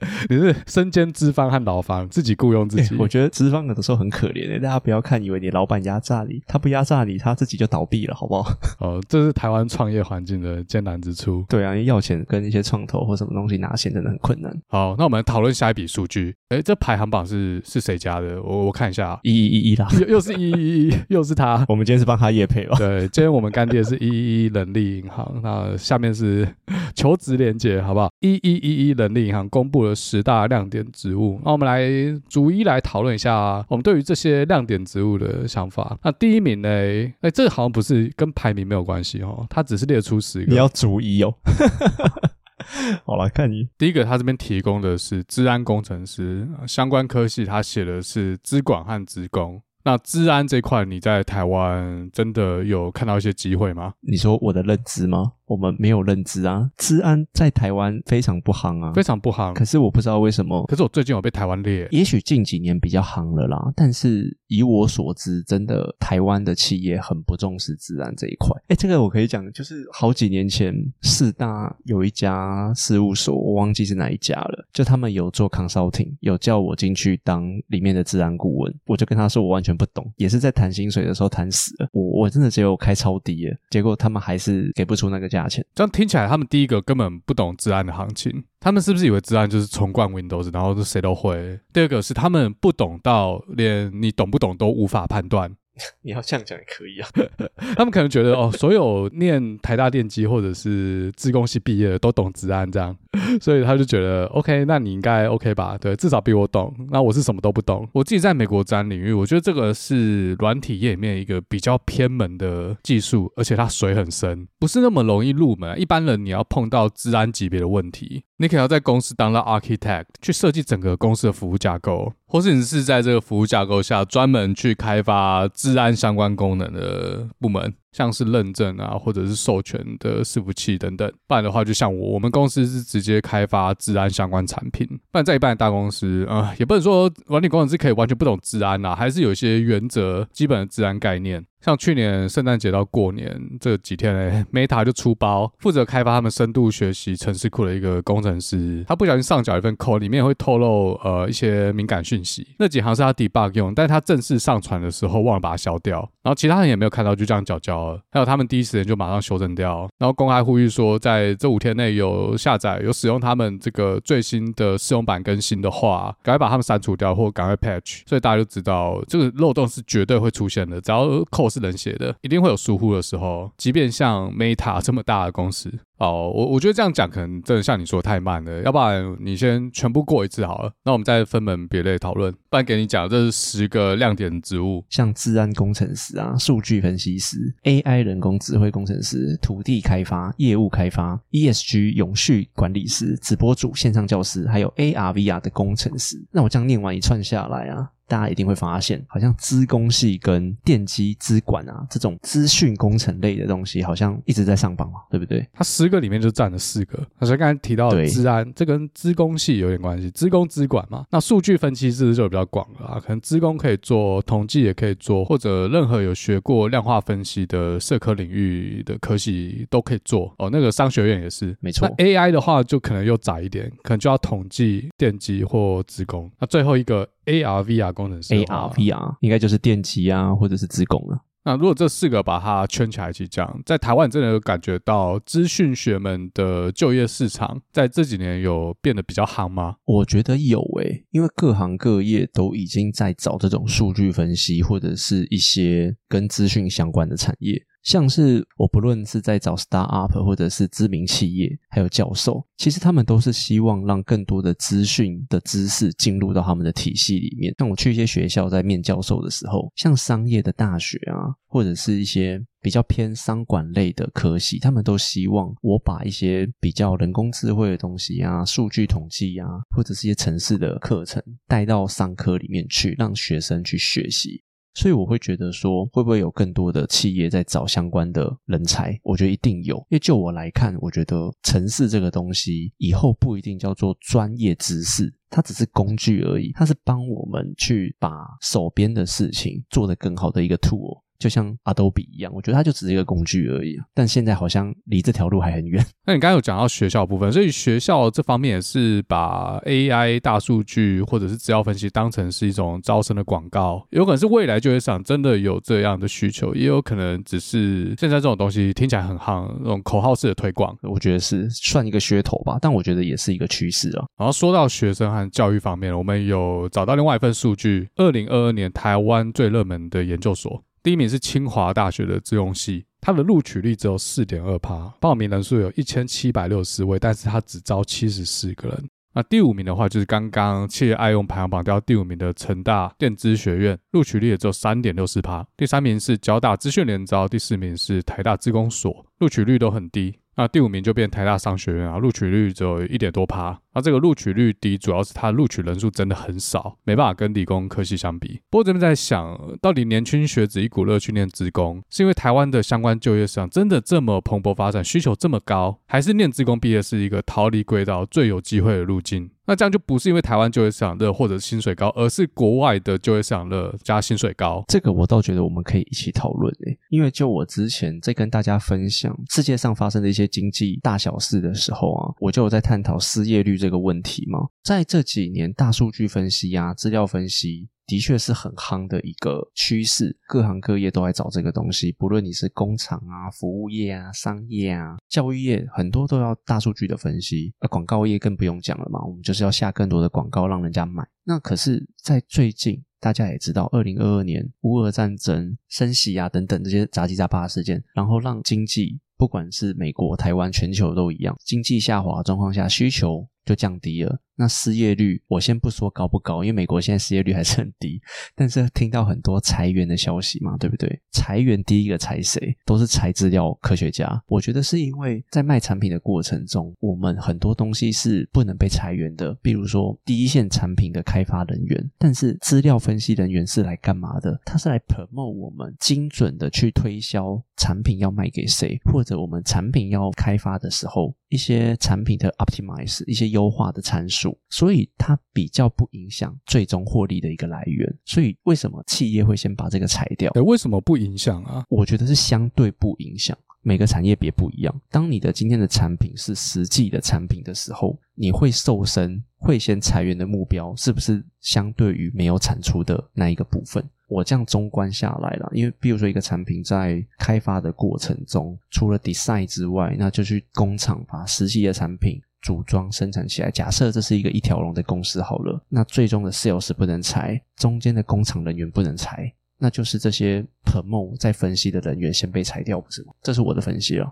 [0.28, 2.94] 你是身兼资方和劳方，自己雇佣自己。
[2.94, 8.50] 欸、 我觉得资方有的时候很可怜诶，大家不要看以为你老板压榨你，他不压榨你，他自己就倒闭了，好不好？
[8.80, 11.44] 哦，这是台湾创业环境的艰难之处。
[11.48, 14.54] 对啊，要钱跟一些创投或什么东西拿钱真的很困难。
[14.68, 16.34] 好，那我们讨论下一笔数据。
[16.50, 18.40] 诶，这排行榜是是谁家的？
[18.42, 21.64] 我我看一下，一一一一啦，又又是一一一，又是他。
[21.68, 22.76] 我们今天是帮他业配了。
[22.78, 25.40] 对，今天我们干爹是一一一人力银行。
[25.42, 26.46] 那下面是
[26.94, 28.08] 求职连接，好不好？
[28.20, 31.88] 一一一一人力银行公布了十大亮点植物，那我们来
[32.28, 35.98] 逐一来讨论一下我们对于这些亮点植物的想法。
[36.02, 36.68] 那第一名呢？
[36.68, 40.46] 哎，这个好像不是跟排名没有关系哦，它只是列出十个。
[40.46, 41.34] 你要逐一哦。
[43.04, 49.62] 好来看你第一个，他这边提供的是治安工程师相关科系，他写的是资管和职工。
[49.84, 53.92] 那治安这块，你在台湾真的有看到一些机会吗？
[54.00, 55.32] 你说我的认知吗？
[55.46, 59.54] 我们没有认知啊，治安在台湾非常不夯啊，非常不夯。
[59.54, 63.72] 可是我不知道为什么，可是我最近有被台湾列，也许近几年比较夯了啦。
[63.76, 68.60] 但是以我所知，真的台湾的企业很不重视治安这一块。
[68.66, 85.35] 哎，这个我可以讲，就是好几年前四大有一家事务所，我忘记是哪一家了，就他们有做 consulting，有叫我进去当里面的治安顾问，我就跟他说我完全不懂，也是在谈薪水的时候谈死了，我我真的只有开超低了，结果他们还是给不出那个价。
[85.36, 91.58] 价钱这样听起来，他们第一个根本不懂治安的行情，他们是不是以为治安就是重灌 Windows，然后是谁都会？
[91.72, 95.54] 第二个是他们不懂到连你懂不懂都无法判断。
[96.00, 97.08] 你要这样讲也可以啊，
[97.76, 102.96] 他们可能觉得哦，所有念台大电机或者是自工系毕业的都懂治安这样，
[103.40, 105.76] 所以他就觉得 OK，那你应该 OK 吧？
[105.78, 106.74] 对，至少比我懂。
[106.90, 107.88] 那我是什么都不懂。
[107.92, 115.80] 我自己在美国资安领域，我觉得这个是软体业里面一个比较偏门的技术，而且它水很深，不是那么容易入门。
[115.80, 122.12] 一般人你要碰到治安级别的问题，你可能要在公司当到 architect 去设计整个公司的服务架构。
[122.28, 127.72] 或是你是在这个服务架构下专门去开发治安相关功能的部门。
[127.92, 134.86] 像是认证啊，或者是授权的伺服器等等，不然的话，就像我，我们公司是直接开发治安相关产品。
[135.10, 141.44] 不然在一般的大公司，啊、也不能说管理工程师可以完全不懂治安呐，还是有一些原则、基本的治安概念。
[141.64, 158.00] 像去年圣诞节到过年这几天呢，Meta 就出包，负责开发他们深度学习城市库的一个工程师，他不小心上缴一份 code，里面会透露呃一些敏感讯息，那几行是他 debug 用，但他正式上传的时候忘了把它消掉，然后其他人也没有看到，就这样缴交了。
[158.10, 168.02] 还有他们第一时间就马上修正掉，然后公开呼吁说，在这五天内有下载、有使用他们这个最新的试用版更新的话，赶快把他们删除掉，或赶快 patch。
[168.06, 173.50] 所以大家就知道这个漏洞是绝对会出现的，只要 code 都是人写的，一定会有疏忽的时候。
[173.56, 175.72] 即便像 Meta 这么大的公司。
[175.98, 182.30] 哦，我我觉得这样讲可能真的像你说的太慢了，要不然你先全部过一次好了，那我们再分门别类讨论。
[182.50, 196.22] 不然给你讲，这是十个亮点职务，像治安工程师啊、数据分析师、AI 人工智慧工程师、土地开发、业务开发、ESG 永续管理师、直播主、线上教师，还有 AR VR 的工程师。
[196.30, 197.92] 那我这样念完一串下来啊。
[198.08, 205.46] 大家一定会发现，好像资工系跟电机资管啊这种资讯工程类的东西，好像一直在上榜嘛，对不对？
[205.52, 206.98] 它十个里面就占了四个。
[207.18, 211.04] 而且刚才提到的资安，这跟资工系有点关系，资工资管嘛。
[211.10, 213.00] 那数据分析是不是就比较广了啊？
[213.00, 220.34] 可能资工可以做，统计也可以做，或者任何有学过量化分析的社科领域的科系都可以做。
[220.38, 221.92] 哦，那个商学院也是，没错。
[221.98, 226.30] 那 AI 的话就可能又窄一点，可能就要统计、电机或资工。
[226.38, 231.18] 那最后一个 AR、VR 工程师，AR、VR 应该就是电机啊，或者是资工了。
[231.44, 239.76] 那如果这四个把它圈起来一起讲，在台湾真的有感觉到资讯学们的就业市场在这几年有变得比较夯吗？
[239.84, 247.64] 我觉得有诶、欸，因为各行各业都已经在找这种数据分析或者是一些跟资讯相关的产业。
[247.86, 257.54] 像是我不论是在找 startup 或者是知名企业，还有教授，其实他们都是希望让更多的资讯的知识进入到他们的体系里面。
[257.58, 274.42] 像我去一些学校在面教授的时候，像商业的大学啊，或者是一些比较偏商管类的科系，他们都希望我把一些比较人工智慧的东西啊、数据统计啊，或者是一些城市的课程带到商科里面去，让学生去学习。
[274.76, 279.00] 所以我会觉得说，会不会有更多的企业在找相关的人才？
[279.02, 288.10] 我觉得一定有，因为就我来看，我觉得城市这个东西以后不一定叫做专业知识，它只是工具而已，它是帮我们去把
[288.42, 291.02] 手边的事情做得更好的一个 tool。
[291.18, 293.76] 就像 Adobe 一样，我觉得它就只是一个工具而已。
[293.94, 295.84] 但现在好像离这条路还很远。
[296.06, 303.86] 那你刚刚有讲到学校部分，所以学校这方面也是把 AI、大数据或者是资料分析当成是一种招生的广告。
[303.90, 310.76] 有可能是未来就业市场真的有这样的需求，也有可能只是现在这种东西听起来很夯，那种口号式的推广。
[310.82, 314.04] 我觉得是算一个噱头吧，但我觉得也是一个趋势啊。
[314.18, 320.62] 然后说到学生和教育方面，我们有找到另外一份数据：二零二二年台湾最热门的研究所。
[320.86, 328.88] 第一名是清华大学的自用系，它的录取率只有四点二趴，报名人数有一千七百六十位，但是它只招七十四个人。
[329.12, 335.44] 那第五名的话，就是刚刚企业爱用排行榜掉第五名的成大电资学院，录取率也只有三点六四趴。
[335.56, 340.14] 第三名是交大资讯联招，第四名是台大资工所，录取率都很低。
[340.38, 343.58] 那第五名就变台大商学院啊，录取率只有一点多趴。
[343.72, 348.40] 那这个录取率低，主要是它录取人数真的很少，没办法跟理工科系相比。
[348.50, 359.30] 不过这边在想，到底年轻学子一股热去念职工，是因为台湾的相关就业市场真的这么蓬勃发展，需求这么高，还是念职工毕业是一个逃离轨道最有机会的路径？
[359.46, 364.64] 那这样就不是因为台湾就业市场热或者薪水高，而是国外的就业市场热加薪水高。
[364.68, 374.40] 这个我倒觉得我们可以一起讨论诶，因为就我之前在跟大家分享世界上发生的一些经济大小事的时候啊，我就有在探讨失业率这个问题嘛。
[374.64, 377.68] 在这几年，大数据分析啊，资料分析。
[377.86, 381.92] 的确是很夯的一个趋势，各行各业都在找这个东西。
[381.92, 387.54] 不论你是工厂啊、服务业啊、商业啊、教育业，很多都要大数据的分析。
[387.60, 391.06] 而广告业更不用讲了嘛，我们就是要下更多的广告让人家买。
[391.22, 404.20] 那可是，在最近，大家也知道，二零二二年乌俄战争、升息啊等等这些杂七杂八的事件，然后让经济，不管是美国、台湾、全球都一样，经济下滑状况下，需求就降低了。
[404.38, 407.98] 那失业率，我先不说高不高，因为美国现在失业率还是很低。
[408.34, 411.00] 但是听到很多裁员的消息嘛，对不对？
[411.10, 412.54] 裁员第一个裁谁？
[412.66, 414.22] 都是裁资料科学家。
[414.26, 421.90] 我觉得是因为在卖产品的过程中，我们很多东西是不能被裁员的，比如说第一线产品的开发人员。
[421.96, 424.38] 但是资料分析人员是来干嘛的？
[424.44, 434.38] 他是来 promote 我们精准的去推销产品要卖给谁，或者我们产品要开发的时候，一些产品的 optimize，一些优化的参数。
[434.50, 437.98] 所以它比较不影响最终获利的一个来源。
[438.04, 440.30] 所以为什么企业会先把这个裁掉？
[440.32, 441.64] 诶，为什么不影响啊？
[441.68, 443.36] 我觉得是相对不影响。
[443.62, 444.80] 每个产业别不一样。
[444.90, 453.84] 当你的今天的产品是实际的产品的时候，你会瘦身、会先裁员的目标，是不是相对于没有产出的那一个部分？
[454.08, 462.20] 我这样综观下来了，因为比如说一个产品在开发的过程中，除了 design 之外，那就去工厂把实际的产品。
[462.42, 473.12] 组装生产起来，假设这是一个一条龙的公司好了，那最终的 sales 不能裁，中间的工厂人员不能裁，那就是这些 promo 在分析的人员先被裁掉，不是吗？
[473.20, 474.06] 这是我的分析了。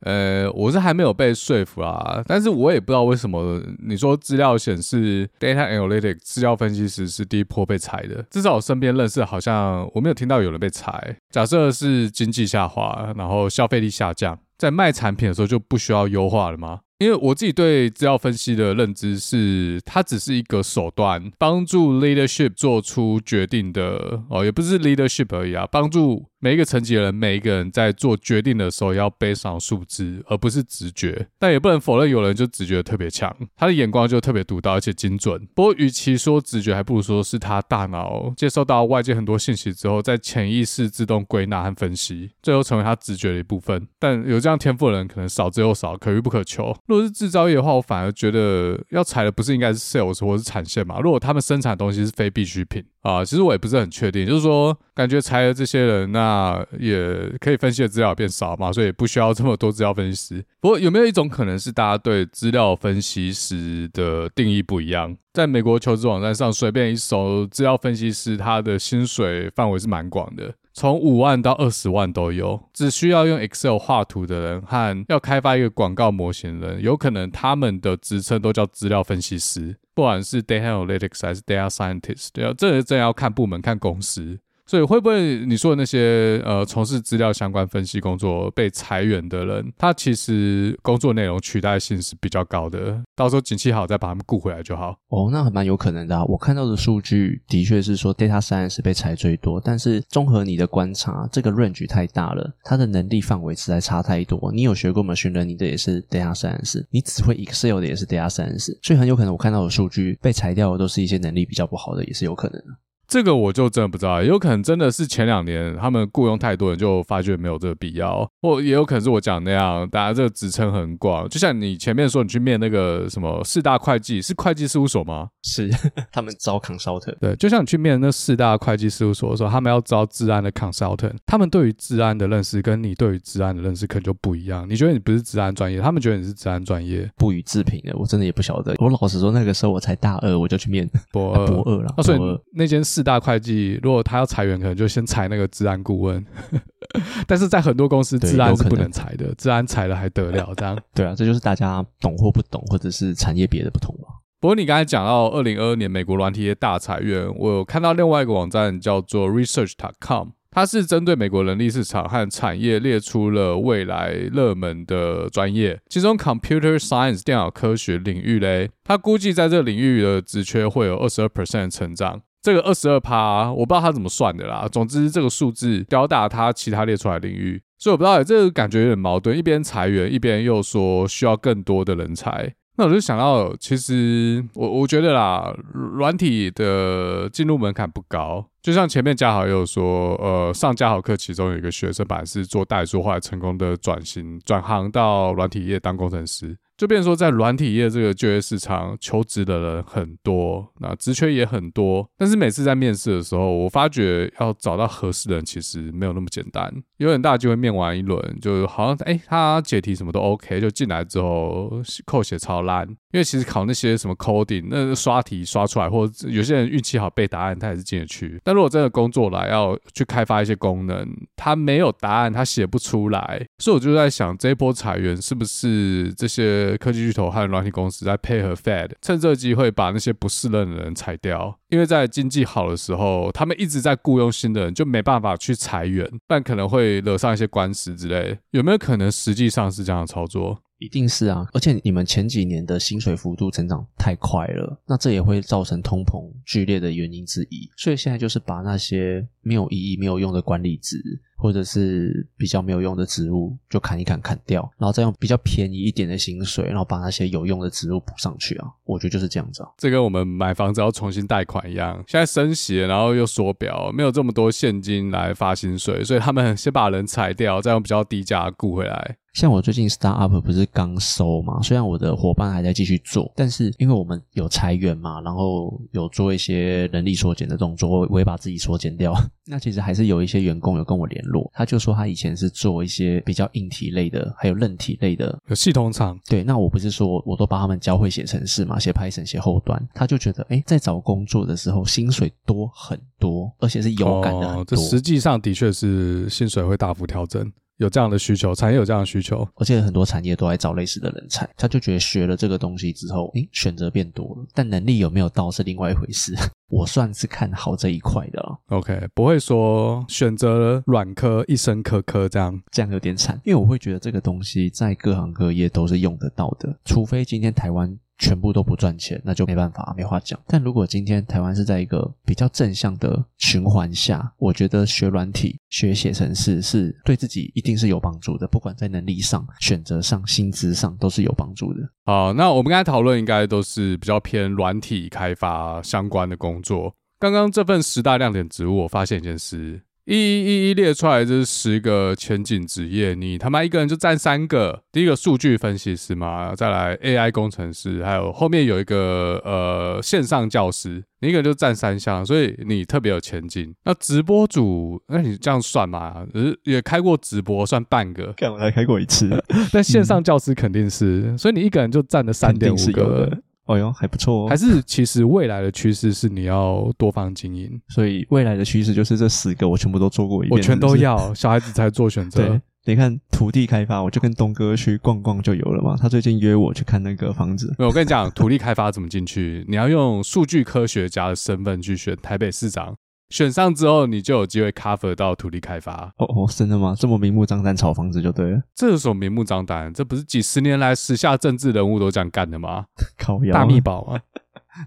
[0.00, 11.16] 呃，我是还没有被说服啊，但是我也不知道为什么你说资料显示 data analytics 资料分析师是第一波被裁的，至少我身边认识好像我没有听到有人被裁。
[11.30, 16.80] 假设是经济下滑，然后消费力下降，在卖产品的时候就不需要优化了吗？
[16.98, 26.26] 因为我自己对资料分析的认知是，它只是一个手段，帮助 leadership 做出决定的哦，也不是 leadership 而已啊，帮助。
[26.42, 31.28] 每一个层级的人，每一个人在做决定的时候要背上数字，而不是直觉。
[31.38, 35.46] 但也不能否认有人就直觉特别强，他的眼光就特别独到而且精准。
[35.54, 43.86] 不过，与其说直觉，还不如说是他大脑接受到外界很多信息之后，在潜意识自动归纳和分析，最后成为他直觉的一部分。
[43.98, 46.74] 但有这样天赋的人可能少之又少，可遇不可求。
[46.86, 51.00] 如果是制造业的话，我反而觉得要裁的不是应该是 sales 或是产线嘛？
[51.00, 52.82] 如果他们生产的东西是非必需品。
[53.02, 60.44] 啊，其实我也不是很确定，就是说，感觉裁了这些人，那也可以分析的资料变少嘛，所以不需要这么多资料分析师。
[60.60, 65.16] 不过有没有一种可能是，大家对资料分析师的定义不一样？
[65.32, 72.60] 在美国求职网站上，随便一搜，资料分析师他的薪水范围是蛮广的，从五万到二十万都有。
[72.74, 79.76] 只需要用 Excel 画图的人和要开发一个广告模型的人，有可能他们的职称都叫资料分析师。
[79.94, 84.38] 不管是 data analytics 还是 data scientist，对啊，这真要看部门、看公司。
[84.70, 94.96] 所以会不会你说的那些呃从事资料相关分析工作被裁员的人，他其实工作内容取代性是比较高的，到时候景气好再把他们雇回来就好。
[95.08, 96.24] 哦，那还蛮有可能的啊。
[96.26, 104.52] 我看到的数据的确是说 data science 被裁最多，但是综合你的观察，这个 range 太大了，他的能力范围实在差太多。
[104.54, 112.66] 你有学过 machine learning 的也是 data science，你只会 Excel 的也是 data science，所以很有可能我看到的数据被裁掉的都是一些能力比较不好的，也是有可能的。
[113.10, 121.28] 这个我就真的不知道，也有可能真的是前两年他们雇佣太多人，就发觉没有这个必要，或也有可能是我讲的那样，大家这个职称很广。
[121.28, 125.28] 就像你前面说，你去面那个什么四大会计，是会计事务所吗？
[125.42, 125.68] 是，
[126.12, 127.16] 他们招 consultant。
[127.20, 134.64] 对，就像你去面那四大会计事务所的时候，他们要招治安的 consultant，他们对于治安的认识跟你对于治安的认识可能就不一样。
[134.70, 137.92] 你觉得你不是治安专业，他们觉得你是治安专业，不予置评的。
[137.96, 138.76] 我真的也不晓得。
[138.78, 141.92] 我老实说，那个时候我才大二，我就去面博二，博二了。
[142.04, 142.20] 所以
[142.54, 143.78] 那间四大会计。
[143.82, 146.24] 如果他要裁员，可能就先裁那个治安顾问。
[147.26, 150.52] 但是在很多公司，治安是不能裁的，治安裁了还得了？
[150.56, 154.08] 这样对啊，这就是大家懂或不懂，或者是产业别的不同嘛。
[154.40, 172.22] 不过你刚才讲到二零二二年美国软体业大裁员，我有看到另外一个网站叫做 Research.com，它是针对美国人力市场和产业列出了未来热门的专业，其中 Computer Science 电脑科学领域嘞，它估计在这个领域的职缺会有二十二 percent 成长。
[172.42, 174.66] 这个二十二趴，我不知道他怎么算的啦。
[174.70, 182.54] 总之，这个数字吊打他其他列出来的领域，所以我不知道，这个感觉有点矛盾，一边裁员，一边又说需要更多的人才。
[182.76, 196.56] 那我就想到，其实我我觉得啦，软体的进入门槛不高，就像前面嘉豪也有说，呃，上嘉豪课，其中有一个学生本来是做代数，后来成功的转型转行到软体业当工程师。
[196.80, 202.08] 就变说，在软体业这个就业市场，求职的人很多，那职缺也很多。
[202.16, 206.72] 但是每次在面试的时候，我发觉要找到合适的人，其实没有那么简单。
[207.00, 212.88] 有很大机会面完一轮，就好像哎、他解题什么都 OK，就进来之后扣写超烂。
[213.12, 218.40] 因为其实考那些什么 coding，那刷题刷出来，或者有些人运气好背答案，他也是进得去。
[218.44, 223.44] 但如果真的工作来要去开发一些功能，他没有答案，他写不出来。
[223.58, 226.76] 所以我就在想，这一波裁员是不是这些？
[226.80, 231.58] 科技巨头和软体公司在配合 Fed，趁这个机会把那些不适任的人裁掉。
[231.68, 238.36] 因为在经济好的时候，他们一直在雇佣新的人，就没办法去裁员，但可能会惹上一些官司之类。
[238.50, 240.60] 有没有可能实际上是这样操作？
[240.78, 241.46] 一定是啊！
[241.52, 247.70] 而且你们前几年的薪水幅度成长太快了，那这也会造成通膨剧烈的原因之一。
[247.76, 250.96] 所以现在就是把那些没有意义、没有用的管理值。
[251.40, 258.68] 或者是比较没有用的植物，就砍一砍砍掉，然后再用比较便宜一点的薪水，然后把那些有用的植物补上去啊。
[258.84, 259.70] 我觉得就是这样子啊。
[259.78, 269.16] 这跟我们买房子要重新贷款一样，现在升息，然后又缩表，没有这么多现金来发薪水，所以他们先把人裁掉，再用比较低价雇回来。
[269.32, 279.14] 像我最近 start up 不是刚收嘛，虽然我的伙伴还在继续做，但是因为我们有裁员嘛，然后有做一些人力缩减的动作，我也把自己缩减掉。
[279.46, 286.18] 那其实还是有一些员工有跟我联络，他就说他以前是做一些比较硬体类的，还有韧体类的，有系统厂。
[286.28, 294.60] 对，那我不是说我都帮他们教会写程式嘛，写 Python 写后端，他就觉得哎，在找工作的时候薪水多很多，而且是有感的很多。
[294.60, 297.50] 哦，这实际上的确是薪水会大幅调整。
[297.80, 301.48] 有这样的需求，产业有这样的需求，而且很多产业都在找类似的人才。
[301.56, 306.34] 他就觉得学了这个东西之后，诶，选择变多了，但能力有没有到是另外一回事。
[306.70, 308.58] 我算是看好这一块的了。
[308.68, 317.98] OK，不会说选择软科一生科科这样，这样有点惨，因为我会觉得这个东西在各行各业都是用得到的，除非今天台湾。
[318.20, 320.38] 全部都不赚钱，那就没办法，没话讲。
[320.46, 331.80] 但如果今天台湾是在一个比较正向的循环下，我觉得学软体、学写程式是对自己一定是有帮助的，不管在能力上、选择上、薪资上都是有帮助的。
[332.04, 336.94] 好，那我们刚才讨论应该都是比较偏软体开发相关的工作。
[337.18, 339.82] 刚刚这份十大亮点职务，我发现一件事。
[340.10, 344.82] 一一一一列出来，这是十个前景职业，你他妈一个人就占三个。
[344.90, 353.72] 第一个数据分析师嘛，再来 AI 工程师，还有后面有一个呃线上教师，你一个人就占三项，所以你特别有前景。
[353.84, 356.26] 那直播主，那你这样算嘛？
[356.34, 358.32] 呃也开过直播，算半个。
[358.32, 359.30] 干，我才开过一次。
[359.72, 363.30] 但线上教师肯定是，嗯、所以你一个人就占了三点五个。
[363.70, 364.48] 哦哟，还不错哦。
[364.48, 372.48] 还是其实未来的趋势是你要多方经营，所以未来的趋势就是这十个我全部都做过一遍，我全都要，小孩子才做选择。
[372.48, 375.96] 对，你看土地开发，我就跟东哥去逛逛就有了嘛。
[375.96, 377.72] 他最近约我去看那个房子。
[377.78, 379.64] 我跟你讲，土地开发怎么进去？
[379.68, 382.96] 你要用数据科学家的身份去选台北市长。
[383.30, 386.12] 选上之后，你就有机会 cover 到土地开发。
[386.18, 386.94] 哦哦，真的吗？
[386.98, 388.60] 这么明目张胆炒房子就对了。
[388.74, 389.92] 这有什么明目张胆？
[389.94, 392.84] 这不是几十年来时下政治人物都这样干的吗？
[393.52, 394.20] 大秘宝啊！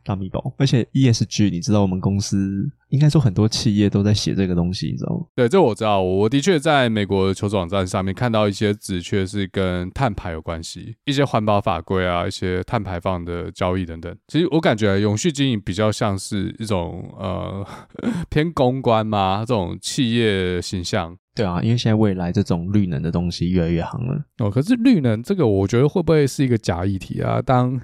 [0.04, 5.26] 大秘宝，而且 ESG，你知道我们公司应该说很多企业都在写这个东西，你知道吗？
[5.36, 6.02] 对，这我知道。
[6.02, 14.16] 我的确在美国的求职网站上面看到一些职缺是跟碳排有关系，一些环保法规啊，一些碳排放的交易等等。
[14.28, 17.66] 其实我感觉永续经营比较像是一种呃
[18.30, 21.18] 偏公关嘛，这种企业形象。
[21.36, 24.52] 对啊，因为现在未来这种绿能的东西越来越行了哦。
[24.52, 27.42] 可是绿能这个，我觉得会不会是一个假议题啊？
[27.42, 27.82] 当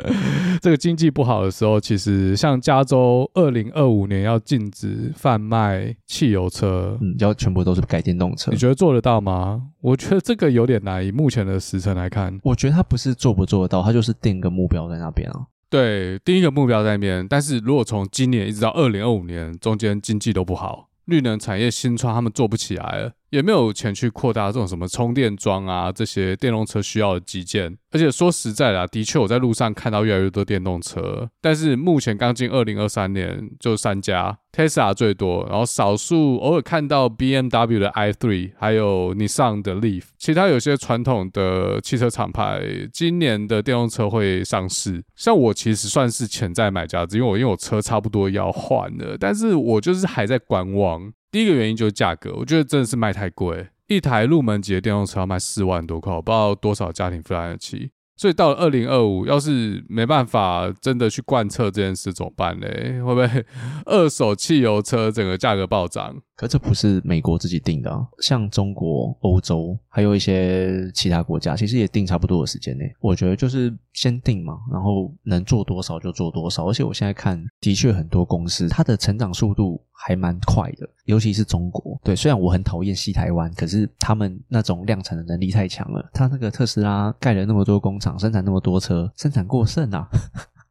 [0.60, 8.52] 这个经济不好的时候，其实像加州二零二五年要禁止贩卖汽油车，嗯，要全部都是改电动车。
[8.52, 9.60] 你觉得做得到吗？
[9.80, 11.04] 我觉得这个有点难。
[11.04, 15.40] 以目前的时程来看，我觉得他不是做不做得到，他就是定个目标在那边啊。
[15.68, 17.26] 对，定一个目标在那边。
[17.28, 20.86] 但是如果从今年一直到二零二五年中间经济都不好。
[21.06, 27.76] 绿能产业新创，他们做不起来了，也没有钱去扩大这种什么充电桩啊，这些电动车需要的基建。
[27.92, 42.62] 而且说实在的，的确我在路上看到越来越多电动车，但是目前刚进二零二三年就三家，Tesla 最多，然后少数偶尔看到 BMW 的 i3，还有 Nissan 的 Leaf，其他有些传统的汽车厂牌
[42.92, 45.02] 今年的电动车会上市。
[45.16, 51.12] 像我其实算是潜在买家，因为我因为我车差不多要换了，但是我就是还在观望。
[51.30, 53.68] 第一个原因就是价格，我觉得真的是卖太贵。
[53.86, 57.90] 一台入门级的电动车要卖四万多块，我不知道多少家庭负担得起。
[58.16, 62.66] 所以到了二零二五，要是没办法真的去贯彻这件事，怎么办呢？
[63.04, 63.44] 会不会
[63.86, 66.20] 二手汽油车整个价格暴涨？
[66.40, 72.90] 可这不是美国自己定的啊，像中国、欧洲还有一些其他国家，其实也定差不多的时间内。
[72.98, 76.66] 我觉得就是先定嘛，然后能做多少就做多少。
[76.66, 79.78] 而且我现在看，的确很多公司它的成长速度。
[80.02, 82.00] 还蛮快的，尤其是中国。
[82.02, 86.08] 对，虽然我很讨厌西台湾，可是他们那种量产的能力太强了。
[86.14, 90.08] 他那个特斯拉盖了那么多工厂，生产那么多车，生产过剩啊！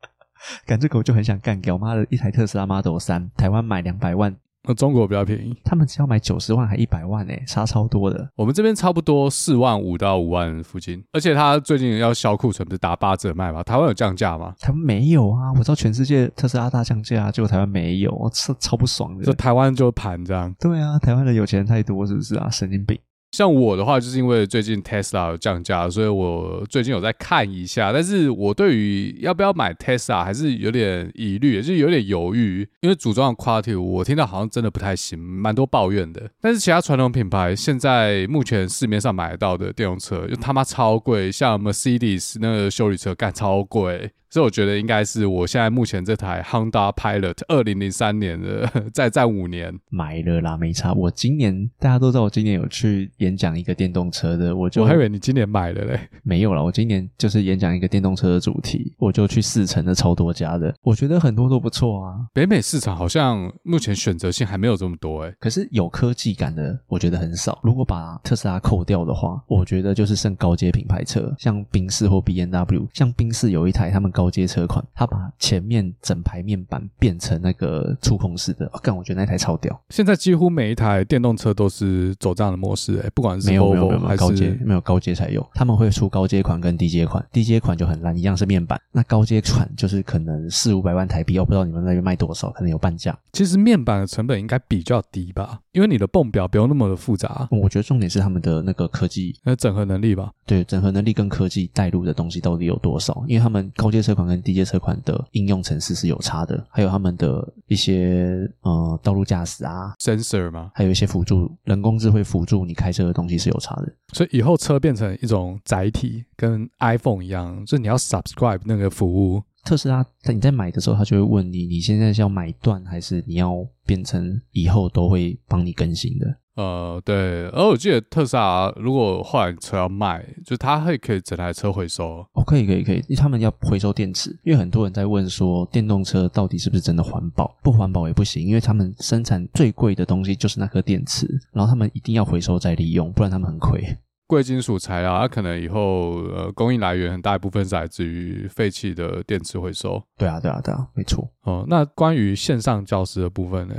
[0.65, 1.77] 干这狗就很想干掉。
[1.77, 4.35] 妈的，一台特斯拉 Model 3，台湾买两百万。
[4.67, 8.29] 那中国比较便宜，他们只要买九十万还一百万诶，差超多的。
[8.35, 13.63] 我们这边差不多四万五到五万附近，而且他最近要销库存，不是打八折卖吗？
[13.63, 14.53] 台湾有降价吗？
[14.59, 19.23] 台湾没有啊，我知道全世界特斯拉大降价，结果台湾没有，我超超不爽的。
[19.23, 20.53] 就台湾就盘这样。
[20.59, 22.49] 对啊，台湾的有钱人太多，是不是啊？
[22.49, 22.99] 神经病。
[23.31, 27.91] 像我的话，就是因为最近 Tesla 有降价，所以我最近有在看一下。
[27.93, 32.67] 但是我对于要不要买 Tesla 还是有点疑虑，就是有点犹豫。
[32.81, 36.29] 因为组装的 Quality 我听到好像真的不太行，蛮多抱怨的。
[36.41, 44.11] 但是其他传统品牌现在目前市面上买得到的电动车，就他妈超贵，像 Mercedes 那个修理车干超贵。
[44.29, 50.93] 所以我觉得应该是我现在目前这台 Honda Pilot 二零零三年的，再战五年买了啦，没差。
[50.93, 62.27] 我今年大家都知道，我今年有去演讲一个电动车的，我就我还以为你今年买了嘞，没有啦，我今年就是演讲一个电动车的主题，我就去试乘了超多家的，我觉得很多都不错啊。
[62.31, 67.59] 北美市场好像目前选择性还没有这么多诶，可是有科技感的，我觉得很少。
[67.63, 74.13] 如果把特斯拉扣掉的话，我觉得就是剩高阶品牌车，像宾士或 B N W，像宾士有一台他们。
[74.19, 79.81] 高阶车款，它把前面整排面板变成那个触控式的，干、哦，我觉得那台超屌。
[79.91, 93.17] 现在几乎每一台电动车都是走这样的模式、欸，诶不管是 Volvo, 没有没有没有高阶没有高阶才有，他们会出高阶款跟低阶款，低阶款就很烂，一样是面板，那高阶款就是可能四五百万台币，我不知道你们那边卖多少，可能有半价。
[93.31, 97.47] 其实面板的成本应该比较低吧，因为你的泵表不用那么的复杂。
[97.51, 100.29] 我觉得重点是他们的那个科技，那整合能力吧。
[100.45, 103.23] 对，整合能力跟科技带入的东西到底有多少？
[103.27, 113.93] 因为他们高阶车款跟低阶车款的应用程式是有差的，还有他们的一些呃道路驾驶啊，sensor 吗，还有一些辅助人工智慧辅助你开车的东西是有差的。
[114.13, 119.43] 所以以后车变成一种载体，跟 iPhone 一样，就是你要 subscribe 那个服务。
[119.65, 123.55] 特斯拉在你在买的时候，他就会问你，你现在是要买断，还是你要
[123.85, 126.37] 变成以后都会帮你更新的？
[126.55, 127.47] 呃，对。
[127.49, 132.25] 而我记得特斯拉如果后来车要卖，就他会可以整台车回收。
[132.33, 132.97] 哦，可以，可以，可以。
[132.97, 137.55] 因为他们要回收电池，因为很多人在问说，电动车到底是不是真的环保？
[137.63, 143.81] 不环保也不行，因为他们生产最贵的东西就是那颗电池，然后他们一定要回收再利用，不然他们很亏。
[144.29, 149.99] 贵金属材料，它可能以后呃供应来源很大一部分是来自于废弃的电池回收。
[150.19, 151.27] 对啊，对啊，对啊，没错。
[151.41, 153.73] 哦，那关于线上教师的部分呢？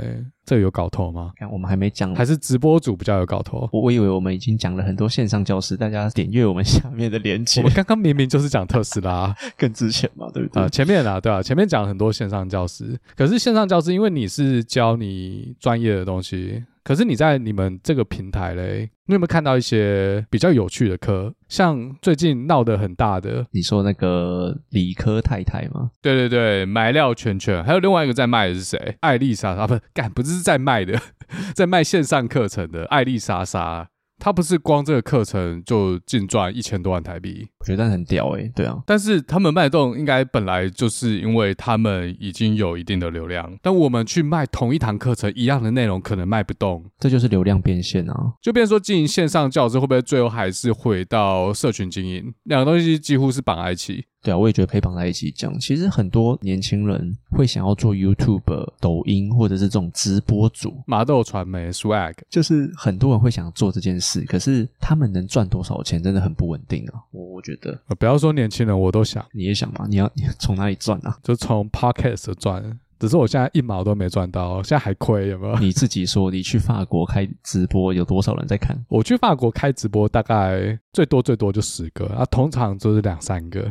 [0.51, 1.31] 这有搞头吗？
[1.37, 3.69] 看我们还没讲，还是直播主比较有搞头？
[3.71, 7.61] 我我以为我们已经讲了很多线上教室，大家点阅我们下面的链接。
[7.61, 10.59] 我们刚刚明明就是讲特斯拉， 更之前嘛，对不对？
[10.59, 16.61] 啊、呃，前面啊，对啊，前面讲了很多线上教室，可是线上教室因为你是教你专业的东西。
[16.83, 21.31] 可是你在你们这个平台嘞，你有没有看到一些比较有趣的课？
[21.51, 25.91] 像最近闹得很大的，你说那个理科太太吗？
[26.01, 28.95] 对对对，埋料全全，还有另外一个在卖的是谁？
[29.01, 30.97] 艾丽莎莎，不是，干，不是在卖的，
[31.53, 33.89] 在卖线上课程的艾丽莎莎。
[34.23, 38.51] 他不是光这个课程就净赚一千多万台币，我觉得很屌诶、欸。
[38.55, 48.33] 对啊，但是他们卖动应该本来就是因为他们已经有一定的流量，但我们去卖同一堂课程一样的内容，可能卖不动，这就是流量变现啊。
[48.39, 52.31] 就变成说经营线上教室会不会最后还是回到社群经营？
[52.43, 54.05] 两个东西几乎是绑在一起。
[54.23, 55.57] 对啊，我也觉得可以绑在一起讲。
[55.59, 67.01] 其实很多年轻人会想要做 YouTube、抖音或者是这种直播主，麻豆传媒 Swag，就是很多人会想做这件事，可是他们能赚多少钱真的很不稳定啊。
[67.11, 69.85] 我我觉得，不要说年轻人，我都想，你也想吗？
[69.89, 71.17] 你要你从哪里赚啊？
[71.23, 72.79] 就从 Podcast 赚。
[73.01, 75.55] 只是我现在一毛都没赚到，现在还亏，有没有？
[75.57, 78.77] 你自己说，你去法国开直播有多少人在看？
[78.89, 83.61] 我去法国开直播大概最多最多就十个，啊，通常就是两三个，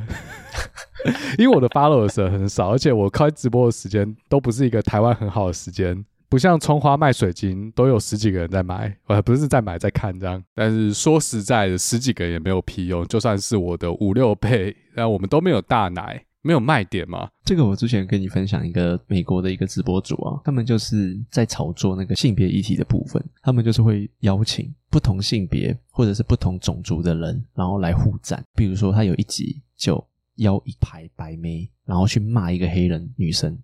[1.38, 10.42] 因为我的 followers 很少，而且我开直播的时间都不是一个台湾很好的时间，不像葱花卖水晶都有十几个人在买，我不是在买在看这样。
[10.56, 16.20] 但是说实在的，十几个人也没有屁用，就算是我的五六倍，那我们都没有大奶。
[16.42, 17.28] 没有卖点吗？
[17.44, 28.42] 这个我之前跟你分享一个美国的一个直播主啊，他们就是在炒作那个性别议题的部分，他们就是会邀请不同性别或者是不同种族的人，然后来互战。
[28.54, 30.02] 比如说他有一集就
[30.36, 33.58] 邀一排白妹，然后去骂一个黑人女生，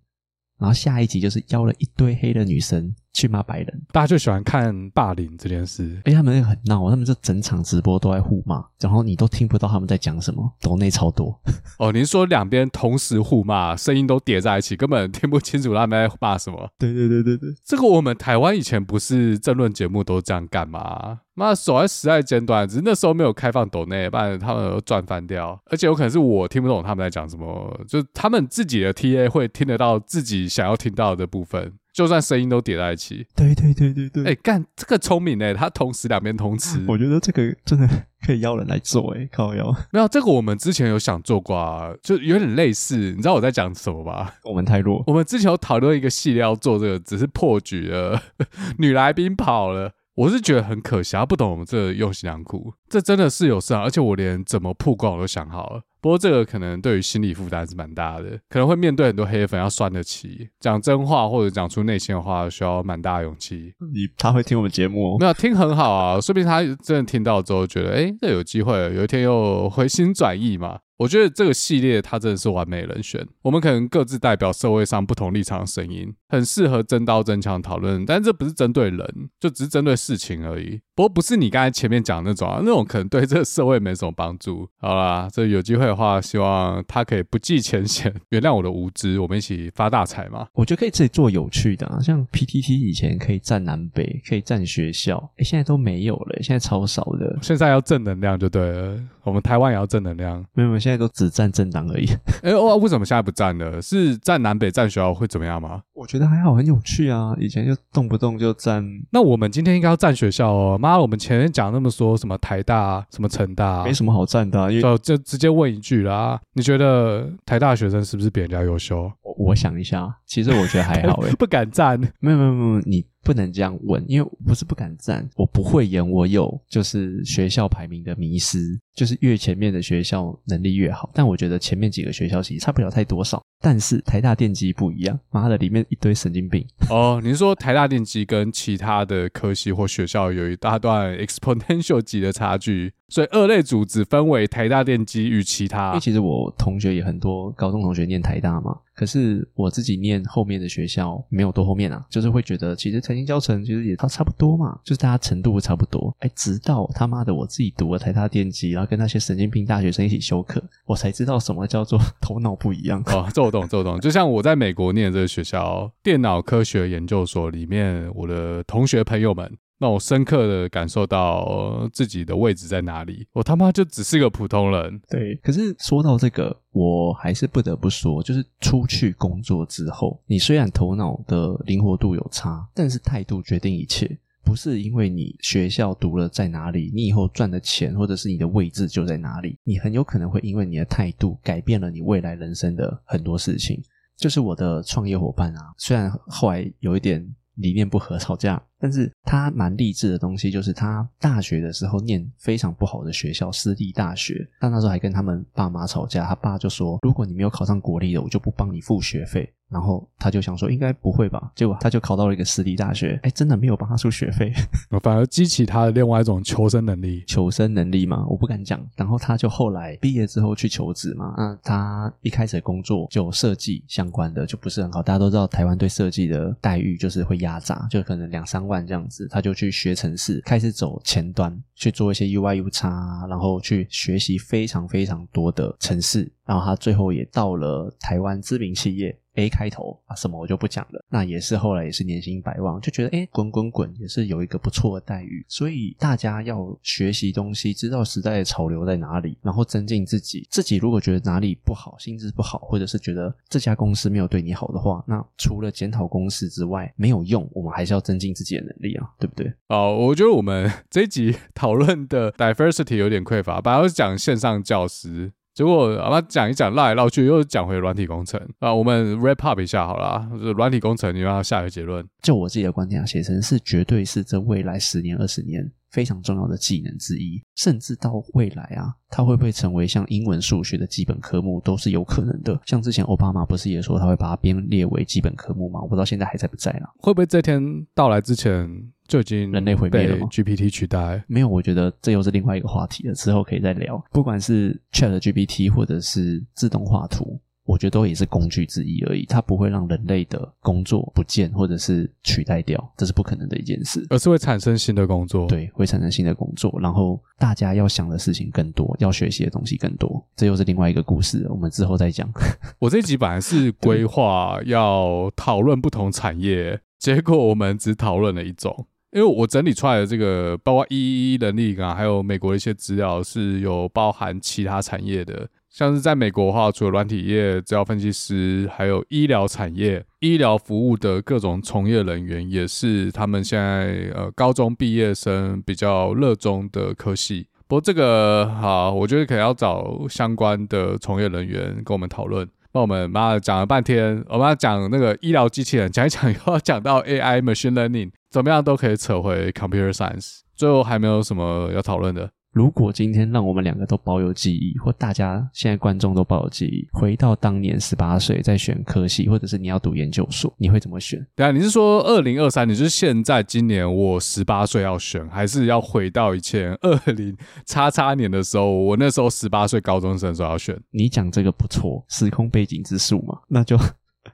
[0.59, 2.95] 然后下一集就是邀了一堆黑的女生。
[3.17, 5.91] 去骂白人，大家就喜欢看霸凌这件事。
[6.05, 11.41] 哎、欸，他们很闹，他们这整场直播都在互骂，然后你都听不到他们在讲什么，抖内超多。
[11.81, 16.69] 哦，您说两边同时互骂，声音都叠在一起，根本听不清楚他们在骂什么。
[16.79, 21.21] 对对对对对，这个我们台湾以前不是政论节目都这样干嘛？
[21.37, 25.61] 妈，守在时代尖端，只是那时候没有开放抖内，不然他们都赚翻掉。
[25.67, 31.75] 而且有可能是我听不懂他们在讲什么，就他们自己的 TA 会听得到自己想要听到的部分。
[31.93, 37.89] 就算声音都叠在一起，对对对对对，哎、欸，干这个聪明哎，他同时两边通吃，我觉得这个真的
[38.27, 39.75] 可以邀人来做哎，靠邀。
[39.91, 44.35] 没有这个，我们之前有想做过啊，就有点类似，你知道我在讲什么吧？
[44.45, 48.21] 我们太弱，我们之前有讨论一个系列要做这个，只是破局了，
[48.79, 49.93] 女来宾跑了。
[50.17, 53.83] 我是觉得很可惜，他不懂我们这个用心良苦，这真的是有事啊！
[53.83, 55.83] 而且我连怎么曝光我都想好了。
[56.01, 63.75] 不过这个可能对于心理负担是蛮大的，可能会面对很多黑粉要算得起，讲真话或者讲出内心的话需要蛮大的勇气。
[63.93, 65.17] 你他会听我们节目哦？
[65.21, 70.79] 没有听很好啊，说不定他真的听到之后觉得，哎，这有机会，有一天又回心转意嘛。
[70.97, 73.27] 我觉得这个系列它真的是完美人选。
[73.43, 78.05] 我们可能各自代表社会上不同立场的声音，很适合真刀真枪讨论。
[78.07, 78.99] 但这不是针对人，
[79.39, 80.81] 就只是针对事情而已。
[80.95, 84.67] 不过不是你刚才前面讲的那种啊，那种可能对这个社会没什么帮助。
[84.79, 90.47] 好啦，这有机会的话，希望他可以不计前嫌，原谅我的无知，我们一起发大财嘛。
[90.55, 97.39] 我觉得可以自己做有趣的啊，像 PTT 以前可以站南北，可以站学校，诶，现在都没有了，现在超少的。
[97.43, 100.43] 现在要正能量就对了，我们台湾也要正能量。
[100.55, 100.86] 没有没有。
[100.87, 102.07] 现在都只站政党而已。
[102.45, 103.83] 哎、欸，哦，为什么现在不站了？
[103.83, 105.83] 是站南北站学校会怎么样吗？
[105.95, 107.35] 我觉得还好，很有趣啊。
[107.41, 108.87] 以前就动不动就站。
[109.11, 110.79] 那我们今天应该要站学校哦。
[110.79, 116.41] 妈，我们前面讲那么说什么台大、什么成大，没什么好站的、啊，因为就就直接问一句啦。
[116.53, 119.11] 你觉得台大学生是不是比人家优秀？
[119.27, 121.99] 我我想一下，其实我觉得还好诶、 欸，不敢站。
[122.21, 123.05] 没有没有没有你。
[123.27, 131.11] 不能这样问，因为不是不敢赞，我不会演，我有就是学校排名的迷失，就是越前面的学校能力越好。
[131.13, 133.43] 但我觉得前面几个学校其实差不了太多少。
[133.61, 136.65] 但是台大电机不一样，妈的，里面一堆神经病。
[136.89, 142.93] 哦，你是说台大电机跟其他的科系或学校有一大段 exponential 级的差距？
[143.09, 145.89] 所以二类组只分为台大电机与其他。
[145.89, 148.77] 因为其实我同学也很多，高中同学念台大嘛。
[148.95, 156.17] 可是我自己念后面的学校没有多后面啊，就是会觉得其实财经教程其实也差差不多嘛，就是大家程度差不多。
[156.21, 163.03] 哎，直到他妈的我自己读了台大电机，然后跟那些神经病大学生一起修课，我才知道什么叫做 头脑不一样。
[163.09, 164.01] 哦，这我懂，这我懂。
[164.01, 169.59] 就像我在美国念的这个学校，电脑科学研究所里面，我的同学朋友们。
[169.79, 173.27] 让我深刻的感受到自己的位置在哪里。
[173.33, 175.01] 我他妈就只是个普通人。
[175.09, 184.19] 对，可是说到这个，我还是不得不说，就是出去工作之后，你虽然头脑的灵活度有差，但是态度决定一切。
[184.43, 189.59] 不是因为你学校读了在哪里，你以后赚的钱或者是你的位置就在哪里。
[189.65, 193.83] 你很有可能会因为你的态度改变了你未来人生的很多事情。
[194.17, 198.63] 就是我的创业伙伴啊，虽然后来有一点理念不合，吵架。
[198.81, 204.47] 但是他蛮励志的东西，就是他大学的时候念非常不好的学校，私立大学。
[204.61, 214.53] 但那时候还跟他们爸妈吵架，他爸就说：“如果你没有考上国立的，我就不帮你付学费。”然后他就想说：“应该不会吧？”结果他就考到了一个私立大学，哎，真的没有帮他出学费，
[215.03, 217.25] 反而激起他的另外一种求生能力。
[217.27, 218.81] 求生能力嘛，我不敢讲。
[218.95, 225.03] 然后他就后来毕业之后去求职嘛，那他一开始的工作就设计相关的，就不是很好。
[225.03, 239.19] 大家都知道台湾对设计的待遇就是会压榨，就可能两三万这样子，他就去学程式，开始走前端，去做一些 UI、UX，然后去学习非常非常多的程式，然后他最后也到了台湾知名企业。
[239.37, 241.05] A 开头啊，什么我就不讲了。
[241.09, 245.45] 那也是后来也是年薪百万，就觉得诶，滚滚滚也是有一个不错的待遇。
[245.49, 250.47] 所以大家要学习东西，知道时代的潮流在哪里，然后增进自己。
[250.51, 257.49] 自己如果觉得哪里不好，薪资不好，或者是觉得这家公司没有对你好的话，那除了检讨公司之外没有用。
[257.53, 259.53] 我们还是要增进自己的能力啊，对不对？
[259.69, 265.33] 哦，我觉得我们这一集讨论的 diversity 有点匮乏，本来要讲线上教师。
[265.57, 268.75] 结果啊，他讲一讲，绕来绕去，又讲回软体工程啊。
[268.75, 272.07] 我们 wrap up 一下好了，软体工程，你要下一个结论。
[272.21, 282.61] 就我自己的观点啊，写程式绝对是这未来十年、二十年非常重要的技能之一，甚至到未来啊，它会不会成为像英文、数学的基本科目，都是有可能的。
[282.67, 285.81] 像之前奥巴马不是也说他会把它编列为基本科目吗？
[285.81, 286.93] 我不知道现在还在不在了。
[286.99, 287.63] 会不会这天
[287.95, 288.69] 到来之前？
[289.07, 291.23] 就已经人类毁灭了吗？GPT 取代？
[291.27, 294.03] 没有，我觉得这又是另外一个话题了，之后可以再聊。
[294.11, 305.49] 不管是 ChatGPT 或者是自动画图，我觉得都也是工具之一而已，它不会让人类的工作不见或者是取代掉，这是不可能的一件事，而是会产生新的工作。
[305.49, 312.31] 对，会产生新的工作，然后大家要想的事情更多，要学习的东西更多，这又是另外一个故事了，我们之后再讲。
[312.79, 318.87] 我这一集本来是规划要讨论不同产业，结果我们只讨论了一种。
[319.17, 337.47] 因为我整理出来的这个，包括一能力啊，还有美国的一些资料，是有包含其他产业的，像是在美国的话，除了软体业、资料分析师，还有医疗产业、医疗服务的各种从业人员，也是他们现在呃高中毕业生比较热衷的科系。
[337.67, 342.47] 不过这个好，我觉得可能要找相关的从业人员跟我们讨论。
[342.77, 350.41] 那我们妈的讲了半天，我们要讲那个医疗机器人，讲一讲又要讲到 AI machine learning，怎么样都可以扯回 computer science。
[350.55, 352.31] 最后还没有什么要讨论的。
[352.57, 361.23] 如果今天让我们两个都保有记忆，或大家现在观众都保有记忆，回到当年十八岁再选科系，或者是你要读研究所，你会怎么选？
[361.37, 367.37] 对啊，你是说二零二三，你就是现在今年我十八岁要选，还是要回到以前二零
[367.67, 370.75] 叉叉年的时候，我那时候十八岁高中生的时候要选？
[370.93, 373.79] 你讲这个不错，时空背景之术嘛，那就。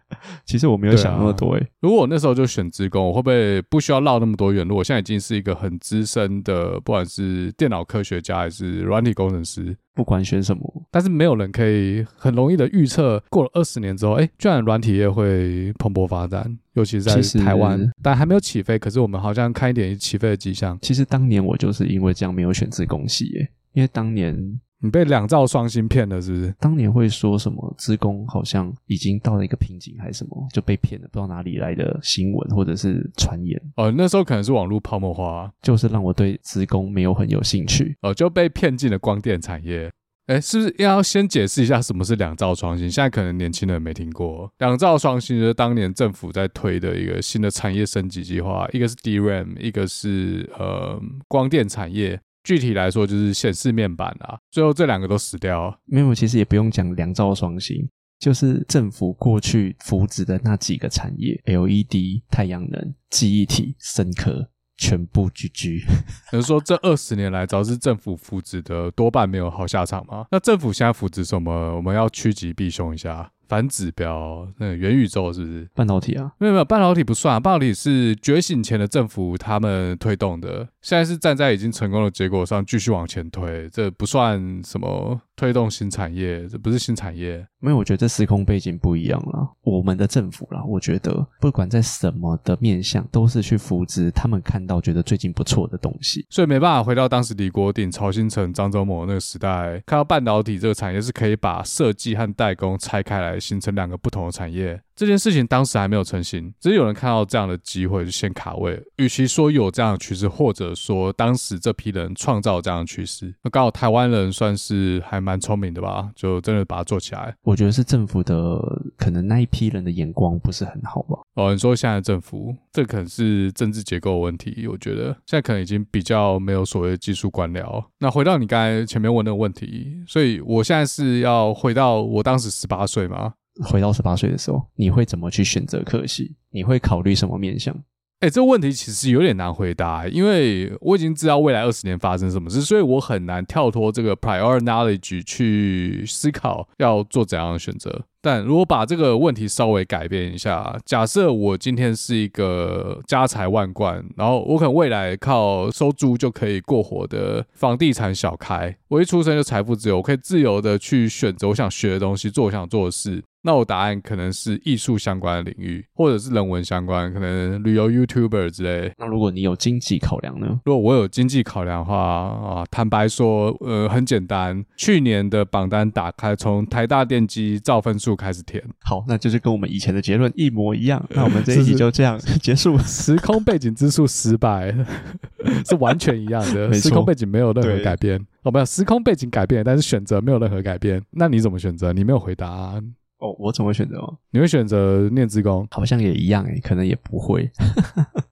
[0.45, 1.69] 其实我没有想那么多诶、欸啊。
[1.81, 4.77] 如果我那时候就选职工，我会不会不需要绕那么多远路？
[4.77, 18.79] 我现在已经是一个很资深的，不管是电脑科学家还是软体工程师，不管选什么，但是没有人可以很容易的预测，过了二十年之后，哎，居然软体业会蓬勃发展，尤其是在台湾，但还没有起飞。
[18.79, 20.79] 可是我们好像看一点起飞的迹象。
[20.83, 24.61] 其实当年我就是因为这样没有选职工系耶，因为当年。
[24.83, 26.53] 你被两兆双星骗了是不是？
[26.59, 33.61] 当年会说什么资工好像已经到了一个瓶颈还是什么，就被骗了，不知道哪里来的新闻或者是传言。
[33.77, 37.97] 哦，那时候可能是网络泡沫化，就是让我对资工没有很有兴趣。
[38.03, 39.89] 哦，就被骗进了光电产业。
[40.27, 42.91] 哎，是不是要先解释一下什么是两兆双星？
[42.91, 44.51] 现在可能年轻人没听过。
[44.59, 52.21] 两兆双星就是当年政府在推的一个新的产业升级计划，一个是 DRAM，一个是呃光电产业。
[52.45, 54.39] 具体来说就是显示面板啊。
[54.51, 55.79] 最后这两个都死掉了。
[55.85, 57.89] 没有，其实也不用讲两兆双星，
[58.19, 64.49] 就是政府过去扶植的那几个产业：LED、太阳能、记忆体、深科。
[64.79, 65.85] 全部 GG，
[66.33, 70.27] 比如说这二十年来，只要是政府扶植的，多半没有好下场吗？
[70.33, 71.77] 那政府现在扶植什么？
[71.77, 73.31] 我们要趋吉避凶一下。
[73.53, 76.33] 反指标，那个元宇宙是不是半导体啊？
[76.39, 87.47] 没有没有，半导体不算啊，半导体是觉醒前的政府他们推动的，现在是站在已经成功的结果上继续往前推，这不算什么推动新产业，这不是新产业。
[87.59, 89.47] 没有，我觉得这时空背景不一样了。
[89.61, 103.42] 我们的政府啦，我觉得不管在什么的面向，都是去扶植他们看到觉得最近不错的东西，所以没办法回到当时李国鼎、曹新成、张忠谋那个时代，看到半导体这个产业是可以把设计和代工拆开来。
[103.43, 104.81] 形成两个不同的产业。
[104.95, 108.81] 这件事情当时还没有成型，只是有人看到这样的机会就先卡位。
[108.97, 117.35] 与其说有这样的趋势，或者说当时这批人创造这样的趋势，那刚好台湾人算是还蛮聪明的吧，就真的把它做起来。
[117.43, 118.61] 我觉得是政府的
[118.97, 121.19] 可能那一批人的眼光不是很好吧。
[121.35, 127.85] 哦，你说现在政府这可能是政治结构问题，我觉得现在可能已经比较没有所谓的技术官僚。
[127.99, 133.35] 那回到你刚才前面问的问题，所以我现在是要回到我当时十八岁吗？
[133.65, 136.37] 回到十八岁的时候，你会怎么去选择科系？
[136.51, 137.75] 你会考虑什么面向？
[138.21, 148.07] 哎、欸，这个问题其实有点难回答，因为我已经知道未来二十年发生什么事，所以我很难跳脱这个 prior knowledge 去思考要做怎样的选择。
[148.23, 163.23] 但如果把这个问题稍微改变一下，假设我今天是一个家财万贯，然后我可能未来靠收租就可以过活的房地产小开，我一出生就财富自由，我可以自由的去选择我想学的东西，做我想做的事。
[163.45, 168.93] 那我答案可能是艺术相关的领域，或者是人文相关，可能旅游 YouTuber 之类。
[168.97, 170.61] 那如果你有经济考量呢？
[170.65, 178.63] 如果我有经济考量的话啊，坦白说，呃，很简单，去年的榜单打开，从台大电机照分数开始填。
[178.81, 181.05] 好，那就是跟我们以前的结论一模一样。
[181.11, 182.79] 那我们这一集就这样结束。
[182.79, 184.75] 时空背景之术失败，
[185.69, 186.73] 是完全一样的。
[186.75, 188.19] 时空背景没有任何改变。
[188.43, 191.03] 哦，没有，时空背景改变，但是选择没有任何改变。
[191.11, 191.93] 那你怎么选择？
[191.93, 192.81] 你没有回答啊。
[193.19, 194.19] 哦，我怎么会选择哦？
[194.31, 195.67] 你会选择念职工？
[195.71, 197.49] 好像也一样诶，可能也不会。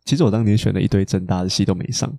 [0.05, 2.13] 其实我当年选了一堆正大的系都没上。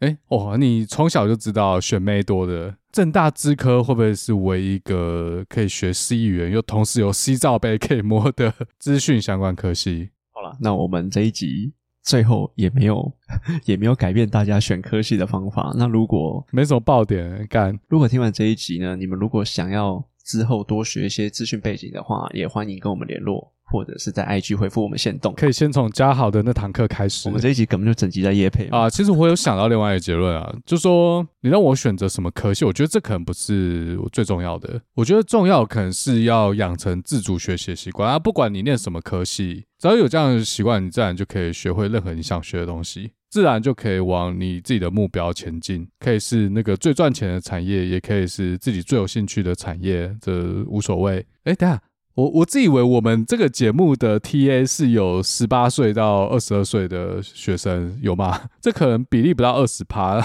[0.00, 10.10] 诶，哦，你从小就知道选妹多的政大资科会不会是唯一一个可以学 C 语言又同时有 C 罩杯可以摸的资讯相关科系？
[10.32, 11.72] 好了，那我们这一集
[12.02, 13.12] 最后也没有
[13.64, 15.72] 也没有改变大家选科系的方法。
[15.76, 20.04] 那如果没什么爆点干，如果听完这一集呢，你们如果想要。
[20.22, 25.32] 之后多学一些资讯背景的话，也欢迎跟我们联络，或者是在 IG 回复我们限动。
[25.34, 27.28] 可以先从加好的那堂课开始。
[27.28, 28.90] 我们这一集根本就整集在夜配啊！
[28.90, 34.80] 其实我有想到另外一个结论啊，就说你让我选择什么科系，我觉得这可能不是我最重要的。
[34.94, 38.18] 我觉得重要可能是要养成自主学习的习惯啊！
[38.18, 43.12] 不管你念什么科系，只要有这样的习惯，你自然就可以学会任何你想学的东西。
[43.30, 51.24] 自然就可以往你自己的目标前进，可以是那个最赚钱的产业，也可以是自己最有兴趣的产业，这无所谓。
[51.44, 51.80] 哎，等下，
[52.14, 58.40] 我我自以为我们这个节目的 TA 是有十八岁到二十二岁的学生，有吗？
[58.60, 60.16] 这可能比例不到二十趴。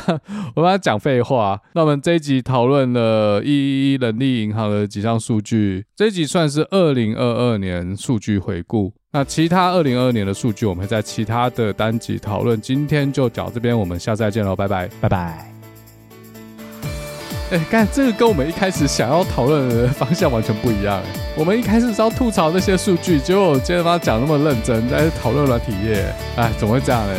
[0.56, 1.62] 我跟他讲废话。
[1.74, 8.94] 那我们这一集讨论了一一人力银行的几项数据，这一集算是二零二二年数据回顾。
[9.14, 12.60] 那其他二零二二年的数据，我们会在其他的单集讨论。
[12.60, 15.55] 今天就讲这边，我们下次再见喽，拜拜，拜拜。
[17.56, 21.02] 哎，看这个跟我们一开始想要讨论的方向完全不一样。
[21.38, 27.14] 我们一开始是要吐槽那些数据，结果今天他讲那么认真，在讨论软体业，哎，怎么会这样呢？